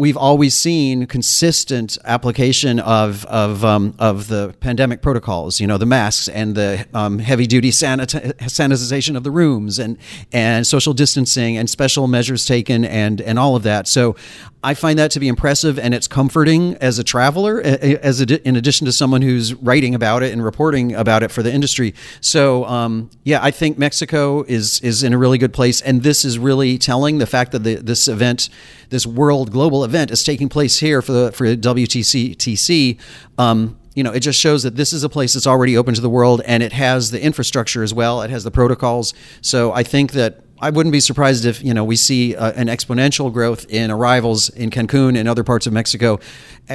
we've 0.01 0.17
always 0.17 0.55
seen 0.55 1.05
consistent 1.05 1.95
application 2.05 2.79
of 2.79 3.23
of 3.25 3.63
um, 3.63 3.93
of 3.99 4.29
the 4.29 4.51
pandemic 4.59 5.03
protocols. 5.03 5.59
You 5.61 5.67
know, 5.67 5.77
the 5.77 5.85
masks 5.85 6.27
and 6.27 6.55
the 6.55 6.87
um, 6.95 7.19
heavy 7.19 7.45
duty 7.45 7.69
sanitization 7.69 9.15
of 9.15 9.23
the 9.23 9.29
rooms 9.29 9.77
and 9.77 9.99
and 10.33 10.65
social 10.65 10.93
distancing 10.93 11.55
and 11.55 11.69
special 11.69 12.07
measures 12.07 12.45
taken 12.45 12.83
and 12.83 13.21
and 13.21 13.37
all 13.37 13.55
of 13.55 13.63
that. 13.63 13.87
So. 13.87 14.15
I 14.63 14.75
find 14.75 14.99
that 14.99 15.09
to 15.11 15.19
be 15.19 15.27
impressive, 15.27 15.79
and 15.79 15.93
it's 15.93 16.07
comforting 16.07 16.75
as 16.75 16.99
a 16.99 17.03
traveler, 17.03 17.59
as 17.61 18.21
a, 18.21 18.47
in 18.47 18.55
addition 18.55 18.85
to 18.85 18.91
someone 18.91 19.23
who's 19.23 19.55
writing 19.55 19.95
about 19.95 20.21
it 20.21 20.31
and 20.31 20.43
reporting 20.43 20.93
about 20.93 21.23
it 21.23 21.31
for 21.31 21.41
the 21.41 21.51
industry. 21.51 21.95
So, 22.19 22.65
um, 22.65 23.09
yeah, 23.23 23.39
I 23.41 23.49
think 23.49 23.79
Mexico 23.79 24.43
is 24.43 24.79
is 24.81 25.01
in 25.03 25.13
a 25.13 25.17
really 25.17 25.39
good 25.39 25.53
place, 25.53 25.81
and 25.81 26.03
this 26.03 26.23
is 26.23 26.37
really 26.37 26.77
telling. 26.77 27.17
The 27.17 27.25
fact 27.25 27.51
that 27.53 27.63
the, 27.63 27.75
this 27.75 28.07
event, 28.07 28.49
this 28.89 29.05
world 29.07 29.51
global 29.51 29.83
event, 29.83 30.11
is 30.11 30.23
taking 30.23 30.47
place 30.47 30.79
here 30.79 31.01
for 31.01 31.11
the 31.11 31.31
for 31.31 31.45
WTC 31.45 32.99
Um, 33.39 33.77
you 33.95 34.03
know, 34.03 34.11
it 34.11 34.21
just 34.21 34.39
shows 34.39 34.63
that 34.63 34.75
this 34.75 34.93
is 34.93 35.03
a 35.03 35.09
place 35.09 35.33
that's 35.33 35.47
already 35.47 35.75
open 35.75 35.93
to 35.95 36.01
the 36.01 36.09
world, 36.09 36.41
and 36.45 36.63
it 36.63 36.71
has 36.71 37.11
the 37.11 37.21
infrastructure 37.21 37.83
as 37.83 37.93
well. 37.93 38.21
It 38.21 38.29
has 38.29 38.43
the 38.43 38.51
protocols. 38.51 39.13
So 39.41 39.73
I 39.73 39.83
think 39.83 40.13
that 40.13 40.43
I 40.61 40.69
wouldn't 40.69 40.93
be 40.93 40.99
surprised 40.99 41.45
if 41.45 41.63
you 41.63 41.73
know 41.73 41.83
we 41.83 41.95
see 41.95 42.35
uh, 42.35 42.51
an 42.51 42.67
exponential 42.67 43.33
growth 43.33 43.65
in 43.67 43.89
arrivals 43.89 44.49
in 44.49 44.69
Cancun 44.69 45.17
and 45.17 45.27
other 45.27 45.43
parts 45.43 45.65
of 45.65 45.73
Mexico 45.73 46.19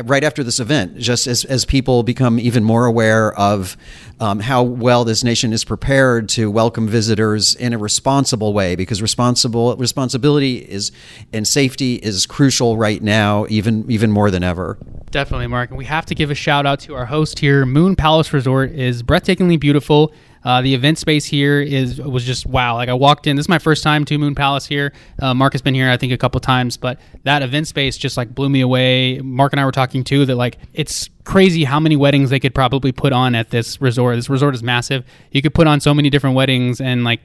right 0.04 0.24
after 0.24 0.42
this 0.42 0.58
event, 0.58 0.98
just 0.98 1.28
as, 1.28 1.44
as 1.44 1.64
people 1.64 2.02
become 2.02 2.40
even 2.40 2.64
more 2.64 2.86
aware 2.86 3.32
of 3.38 3.76
um, 4.18 4.40
how 4.40 4.64
well 4.64 5.04
this 5.04 5.22
nation 5.22 5.52
is 5.52 5.64
prepared 5.64 6.28
to 6.30 6.50
welcome 6.50 6.88
visitors 6.88 7.54
in 7.54 7.72
a 7.72 7.78
responsible 7.78 8.52
way. 8.52 8.74
Because 8.74 9.00
responsible 9.00 9.76
responsibility 9.76 10.56
is 10.56 10.90
and 11.32 11.46
safety 11.46 11.94
is 11.94 12.26
crucial 12.26 12.76
right 12.76 13.00
now, 13.00 13.46
even 13.48 13.88
even 13.88 14.10
more 14.10 14.32
than 14.32 14.42
ever. 14.42 14.78
Definitely, 15.12 15.46
Mark. 15.46 15.70
And 15.70 15.78
we 15.78 15.84
have 15.84 16.06
to 16.06 16.14
give 16.16 16.32
a 16.32 16.34
shout 16.34 16.66
out 16.66 16.80
to 16.80 16.94
our 16.96 17.06
host 17.06 17.38
here. 17.38 17.64
Moon 17.64 17.94
Palace 17.94 18.32
Resort 18.32 18.72
is 18.72 19.04
breathtakingly 19.04 19.60
beautiful. 19.60 20.12
Uh, 20.46 20.62
the 20.62 20.72
event 20.72 20.96
space 20.96 21.24
here 21.24 21.60
is 21.60 22.00
was 22.00 22.24
just 22.24 22.46
wow. 22.46 22.76
Like 22.76 22.88
I 22.88 22.94
walked 22.94 23.26
in. 23.26 23.34
This 23.34 23.46
is 23.46 23.48
my 23.48 23.58
first 23.58 23.82
time 23.82 24.04
to 24.04 24.16
Moon 24.16 24.36
Palace 24.36 24.64
here. 24.64 24.92
Uh, 25.20 25.34
Mark 25.34 25.54
has 25.54 25.60
been 25.60 25.74
here, 25.74 25.90
I 25.90 25.96
think, 25.96 26.12
a 26.12 26.16
couple 26.16 26.38
times, 26.38 26.76
but 26.76 27.00
that 27.24 27.42
event 27.42 27.66
space 27.66 27.98
just 27.98 28.16
like 28.16 28.32
blew 28.32 28.48
me 28.48 28.60
away. 28.60 29.18
Mark 29.18 29.52
and 29.52 29.58
I 29.58 29.64
were 29.64 29.72
talking 29.72 30.04
too 30.04 30.24
that 30.26 30.36
like 30.36 30.58
it's 30.72 31.10
crazy 31.24 31.64
how 31.64 31.80
many 31.80 31.96
weddings 31.96 32.30
they 32.30 32.38
could 32.38 32.54
probably 32.54 32.92
put 32.92 33.12
on 33.12 33.34
at 33.34 33.50
this 33.50 33.80
resort. 33.80 34.14
This 34.14 34.30
resort 34.30 34.54
is 34.54 34.62
massive. 34.62 35.04
You 35.32 35.42
could 35.42 35.52
put 35.52 35.66
on 35.66 35.80
so 35.80 35.92
many 35.92 36.10
different 36.10 36.36
weddings 36.36 36.80
and 36.80 37.02
like 37.02 37.22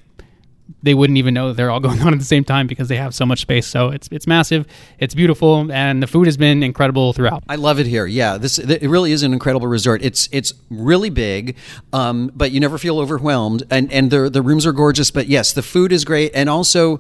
they 0.84 0.94
wouldn't 0.94 1.18
even 1.18 1.34
know 1.34 1.54
they're 1.54 1.72
all 1.72 1.80
going 1.88 2.02
on 2.02 2.14
at 2.14 2.20
the 2.20 2.26
same 2.26 2.44
time 2.44 2.68
because 2.68 2.88
they 2.88 2.98
have 2.98 3.14
so 3.14 3.26
much 3.26 3.42
space. 3.42 3.68
So 3.68 3.90
it's 3.90 4.08
it's 4.12 4.28
massive, 4.28 4.66
it's 5.00 5.14
beautiful, 5.14 5.72
and 5.72 6.02
the 6.02 6.08
food 6.08 6.28
has 6.28 6.38
been 6.38 6.64
incredible 6.64 7.14
throughout. 7.14 7.44
I 7.48 7.56
love 7.56 7.80
it 7.80 7.86
here. 7.86 8.06
Yeah, 8.06 8.38
this 8.38 8.60
it 8.60 8.88
really 8.88 9.12
is 9.12 9.24
an 9.24 9.34
incredible 9.34 9.68
resort. 9.68 10.02
It's 10.04 10.30
it's 10.32 10.54
really 10.70 11.10
big, 11.10 11.56
um, 11.94 12.32
but 12.36 12.52
you 12.52 12.60
never 12.60 12.78
feel 12.78 13.00
overwhelmed, 13.00 13.64
and 13.70 13.92
and 13.92 14.12
the 14.12 14.30
the 14.30 14.42
rooms 14.42 14.66
are 14.66 14.74
gorgeous. 14.74 15.12
But 15.12 15.28
yes, 15.28 15.54
the 15.54 15.64
food 15.64 15.92
is 15.92 16.06
great, 16.06 16.32
and 16.34 16.50
also 16.50 17.00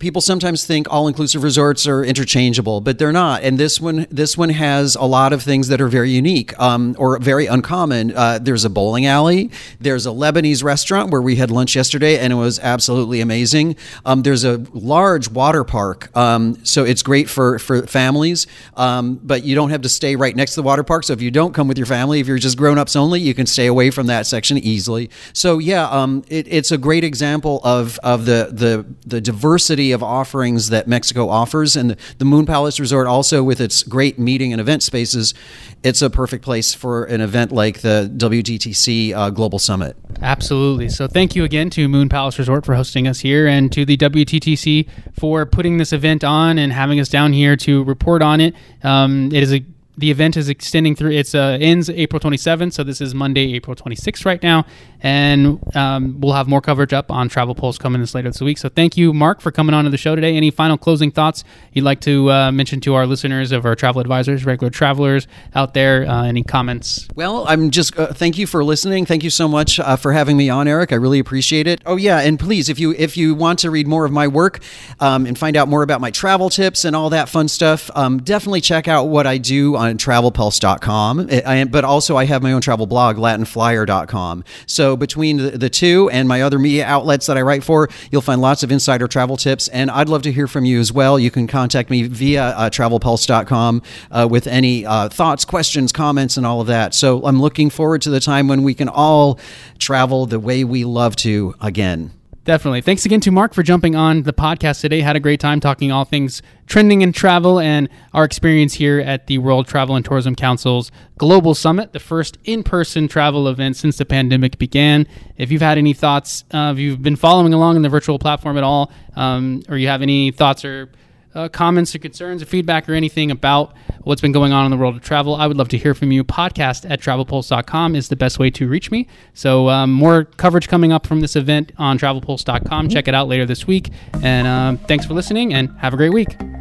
people 0.00 0.20
sometimes 0.20 0.66
think 0.66 0.88
all-inclusive 0.90 1.42
resorts 1.44 1.86
are 1.86 2.02
interchangeable, 2.02 2.80
but 2.80 2.98
they're 2.98 3.12
not. 3.12 3.42
And 3.42 3.58
this 3.58 3.80
one, 3.80 4.06
this 4.10 4.36
one 4.36 4.48
has 4.48 4.96
a 4.96 5.04
lot 5.04 5.32
of 5.32 5.42
things 5.42 5.68
that 5.68 5.80
are 5.80 5.88
very 5.88 6.10
unique 6.10 6.58
um, 6.58 6.96
or 6.98 7.18
very 7.18 7.46
uncommon. 7.46 8.16
Uh, 8.16 8.38
there's 8.40 8.64
a 8.64 8.70
bowling 8.70 9.06
alley. 9.06 9.50
There's 9.78 10.06
a 10.06 10.10
Lebanese 10.10 10.64
restaurant 10.64 11.10
where 11.10 11.22
we 11.22 11.36
had 11.36 11.50
lunch 11.50 11.76
yesterday, 11.76 12.18
and 12.18 12.32
it 12.32 12.36
was 12.36 12.58
absolutely 12.58 13.20
amazing. 13.20 13.76
Um, 14.04 14.22
there's 14.22 14.42
a 14.42 14.64
large 14.72 15.30
water 15.30 15.64
park, 15.64 16.14
um, 16.16 16.64
so 16.64 16.84
it's 16.84 17.02
great 17.02 17.28
for 17.28 17.58
for 17.58 17.86
families. 17.86 18.46
Um, 18.76 19.20
but 19.22 19.44
you 19.44 19.54
don't 19.54 19.70
have 19.70 19.82
to 19.82 19.88
stay 19.88 20.16
right 20.16 20.34
next 20.34 20.54
to 20.54 20.62
the 20.62 20.66
water 20.66 20.82
park. 20.82 21.04
So 21.04 21.12
if 21.12 21.20
you 21.20 21.30
don't 21.30 21.52
come 21.52 21.68
with 21.68 21.76
your 21.76 21.86
family, 21.86 22.20
if 22.20 22.26
you're 22.26 22.38
just 22.38 22.56
grown-ups 22.56 22.96
only, 22.96 23.20
you 23.20 23.34
can 23.34 23.46
stay 23.46 23.66
away 23.66 23.90
from 23.90 24.06
that 24.06 24.26
section 24.26 24.56
easily. 24.56 25.10
So 25.34 25.58
yeah, 25.58 25.88
um, 25.88 26.24
it, 26.28 26.46
it's 26.48 26.72
a 26.72 26.78
great 26.78 27.04
example 27.04 27.60
of 27.64 27.98
of 28.02 28.24
the 28.24 28.48
the 28.50 28.86
the 29.06 29.20
diversity 29.20 29.89
of 29.92 30.02
offerings 30.02 30.70
that 30.70 30.86
Mexico 30.86 31.28
offers. 31.28 31.76
And 31.76 31.90
the, 31.90 31.96
the 32.18 32.24
Moon 32.24 32.46
Palace 32.46 32.80
Resort, 32.80 33.06
also 33.06 33.42
with 33.42 33.60
its 33.60 33.82
great 33.82 34.18
meeting 34.18 34.52
and 34.52 34.60
event 34.60 34.82
spaces, 34.82 35.34
it's 35.82 36.02
a 36.02 36.10
perfect 36.10 36.44
place 36.44 36.74
for 36.74 37.04
an 37.04 37.20
event 37.20 37.52
like 37.52 37.80
the 37.80 38.10
WTTC 38.16 39.14
uh, 39.14 39.30
Global 39.30 39.58
Summit. 39.58 39.96
Absolutely. 40.22 40.88
So 40.88 41.06
thank 41.06 41.34
you 41.34 41.44
again 41.44 41.70
to 41.70 41.88
Moon 41.88 42.08
Palace 42.08 42.38
Resort 42.38 42.64
for 42.66 42.74
hosting 42.74 43.06
us 43.06 43.20
here 43.20 43.46
and 43.46 43.72
to 43.72 43.84
the 43.84 43.96
WTTC 43.96 44.88
for 45.18 45.46
putting 45.46 45.78
this 45.78 45.92
event 45.92 46.24
on 46.24 46.58
and 46.58 46.72
having 46.72 47.00
us 47.00 47.08
down 47.08 47.32
here 47.32 47.56
to 47.56 47.84
report 47.84 48.22
on 48.22 48.40
it. 48.40 48.54
Um, 48.82 49.30
it 49.32 49.42
is 49.42 49.52
a 49.52 49.64
the 50.00 50.10
event 50.10 50.36
is 50.36 50.48
extending 50.48 50.96
through. 50.96 51.12
It's 51.12 51.34
uh, 51.34 51.58
ends 51.60 51.90
April 51.90 52.18
27th, 52.18 52.72
so 52.72 52.82
this 52.82 53.00
is 53.00 53.14
Monday, 53.14 53.54
April 53.54 53.76
26th 53.76 54.24
right 54.24 54.42
now, 54.42 54.64
and 55.02 55.60
um, 55.76 56.20
we'll 56.20 56.32
have 56.32 56.48
more 56.48 56.62
coverage 56.62 56.92
up 56.92 57.10
on 57.10 57.28
Travel 57.28 57.54
Pulse 57.54 57.76
coming 57.76 58.00
this 58.00 58.14
later 58.14 58.30
this 58.30 58.40
week. 58.40 58.56
So 58.56 58.70
thank 58.70 58.96
you, 58.96 59.12
Mark, 59.12 59.40
for 59.40 59.52
coming 59.52 59.74
on 59.74 59.84
to 59.84 59.90
the 59.90 59.98
show 59.98 60.14
today. 60.14 60.36
Any 60.36 60.50
final 60.50 60.78
closing 60.78 61.10
thoughts 61.10 61.44
you'd 61.72 61.84
like 61.84 62.00
to 62.00 62.30
uh, 62.30 62.50
mention 62.50 62.80
to 62.80 62.94
our 62.94 63.06
listeners 63.06 63.52
of 63.52 63.66
our 63.66 63.76
travel 63.76 64.00
advisors, 64.00 64.46
regular 64.46 64.70
travelers 64.70 65.28
out 65.54 65.74
there? 65.74 66.08
Uh, 66.08 66.24
any 66.24 66.42
comments? 66.42 67.06
Well, 67.14 67.44
I'm 67.46 67.70
just 67.70 67.96
uh, 67.98 68.12
thank 68.12 68.38
you 68.38 68.46
for 68.46 68.64
listening. 68.64 69.04
Thank 69.04 69.22
you 69.22 69.30
so 69.30 69.48
much 69.48 69.78
uh, 69.78 69.96
for 69.96 70.12
having 70.12 70.36
me 70.36 70.48
on, 70.48 70.66
Eric. 70.66 70.92
I 70.92 70.96
really 70.96 71.18
appreciate 71.18 71.66
it. 71.66 71.82
Oh 71.84 71.96
yeah, 71.96 72.20
and 72.20 72.40
please, 72.40 72.70
if 72.70 72.80
you 72.80 72.94
if 72.96 73.18
you 73.18 73.34
want 73.34 73.58
to 73.60 73.70
read 73.70 73.86
more 73.86 74.06
of 74.06 74.12
my 74.12 74.28
work 74.28 74.60
um, 74.98 75.26
and 75.26 75.38
find 75.38 75.56
out 75.56 75.68
more 75.68 75.82
about 75.82 76.00
my 76.00 76.10
travel 76.10 76.48
tips 76.48 76.86
and 76.86 76.96
all 76.96 77.10
that 77.10 77.28
fun 77.28 77.48
stuff, 77.48 77.90
um, 77.94 78.22
definitely 78.22 78.62
check 78.62 78.88
out 78.88 79.04
what 79.04 79.26
I 79.26 79.36
do 79.36 79.76
on 79.76 79.89
travelpulse.com. 79.98 81.28
I, 81.30 81.64
but 81.64 81.84
also 81.84 82.16
I 82.16 82.24
have 82.24 82.42
my 82.42 82.52
own 82.52 82.60
travel 82.60 82.86
blog, 82.86 83.16
latinflyer.com. 83.16 84.44
So 84.66 84.80
so 84.80 84.96
between 84.96 85.36
the, 85.36 85.50
the 85.50 85.68
two 85.68 86.08
and 86.08 86.26
my 86.26 86.40
other 86.40 86.58
media 86.58 86.86
outlets 86.86 87.26
that 87.26 87.36
I 87.36 87.42
write 87.42 87.62
for, 87.62 87.90
you'll 88.10 88.22
find 88.22 88.40
lots 88.40 88.62
of 88.62 88.72
insider 88.72 89.06
travel 89.06 89.36
tips. 89.36 89.68
And 89.68 89.90
I'd 89.90 90.08
love 90.08 90.22
to 90.22 90.32
hear 90.32 90.48
from 90.48 90.64
you 90.64 90.80
as 90.80 90.90
well. 90.90 91.18
You 91.18 91.30
can 91.30 91.46
contact 91.46 91.90
me 91.90 92.04
via 92.04 92.44
uh, 92.44 92.70
travelpulse.com 92.70 93.82
uh, 94.10 94.26
with 94.30 94.46
any 94.46 94.86
uh, 94.86 95.10
thoughts, 95.10 95.44
questions, 95.44 95.92
comments, 95.92 96.38
and 96.38 96.46
all 96.46 96.62
of 96.62 96.66
that. 96.68 96.94
So 96.94 97.22
I'm 97.26 97.42
looking 97.42 97.68
forward 97.68 98.00
to 98.02 98.10
the 98.10 98.20
time 98.20 98.48
when 98.48 98.62
we 98.62 98.72
can 98.72 98.88
all 98.88 99.38
travel 99.78 100.24
the 100.24 100.40
way 100.40 100.64
we 100.64 100.84
love 100.84 101.14
to 101.16 101.54
again. 101.60 102.10
Definitely. 102.44 102.80
Thanks 102.80 103.04
again 103.04 103.20
to 103.20 103.30
Mark 103.30 103.52
for 103.52 103.62
jumping 103.62 103.94
on 103.94 104.22
the 104.22 104.32
podcast 104.32 104.80
today. 104.80 105.02
Had 105.02 105.14
a 105.14 105.20
great 105.20 105.40
time 105.40 105.60
talking 105.60 105.92
all 105.92 106.06
things 106.06 106.40
trending 106.66 107.02
in 107.02 107.12
travel 107.12 107.60
and 107.60 107.86
our 108.14 108.24
experience 108.24 108.74
here 108.74 108.98
at 108.98 109.26
the 109.26 109.36
World 109.36 109.68
Travel 109.68 109.94
and 109.94 110.02
Tourism 110.02 110.34
Council's 110.34 110.90
Global 111.18 111.54
Summit, 111.54 111.92
the 111.92 112.00
first 112.00 112.38
in 112.44 112.62
person 112.62 113.08
travel 113.08 113.46
event 113.46 113.76
since 113.76 113.98
the 113.98 114.06
pandemic 114.06 114.56
began. 114.56 115.06
If 115.36 115.52
you've 115.52 115.60
had 115.60 115.76
any 115.76 115.92
thoughts, 115.92 116.44
uh, 116.50 116.72
if 116.72 116.78
you've 116.78 117.02
been 117.02 117.16
following 117.16 117.52
along 117.52 117.76
in 117.76 117.82
the 117.82 117.90
virtual 117.90 118.18
platform 118.18 118.56
at 118.56 118.64
all, 118.64 118.90
um, 119.16 119.62
or 119.68 119.76
you 119.76 119.88
have 119.88 120.00
any 120.00 120.30
thoughts 120.30 120.64
or 120.64 120.90
uh, 121.34 121.48
comments 121.48 121.94
or 121.94 121.98
concerns 121.98 122.42
or 122.42 122.46
feedback 122.46 122.88
or 122.88 122.94
anything 122.94 123.30
about 123.30 123.74
what's 124.02 124.20
been 124.20 124.32
going 124.32 124.52
on 124.52 124.64
in 124.64 124.70
the 124.70 124.76
world 124.76 124.96
of 124.96 125.02
travel, 125.02 125.34
I 125.34 125.46
would 125.46 125.56
love 125.56 125.68
to 125.68 125.78
hear 125.78 125.94
from 125.94 126.12
you. 126.12 126.24
Podcast 126.24 126.88
at 126.90 127.00
travelpulse.com 127.00 127.94
is 127.94 128.08
the 128.08 128.16
best 128.16 128.38
way 128.38 128.50
to 128.50 128.68
reach 128.68 128.90
me. 128.90 129.06
So, 129.34 129.68
um, 129.68 129.92
more 129.92 130.24
coverage 130.24 130.68
coming 130.68 130.92
up 130.92 131.06
from 131.06 131.20
this 131.20 131.36
event 131.36 131.72
on 131.78 131.98
travelpulse.com. 131.98 132.88
Check 132.88 133.08
it 133.08 133.14
out 133.14 133.28
later 133.28 133.46
this 133.46 133.66
week. 133.66 133.90
And 134.22 134.46
um, 134.46 134.78
thanks 134.78 135.06
for 135.06 135.14
listening 135.14 135.54
and 135.54 135.70
have 135.78 135.94
a 135.94 135.96
great 135.96 136.12
week. 136.12 136.59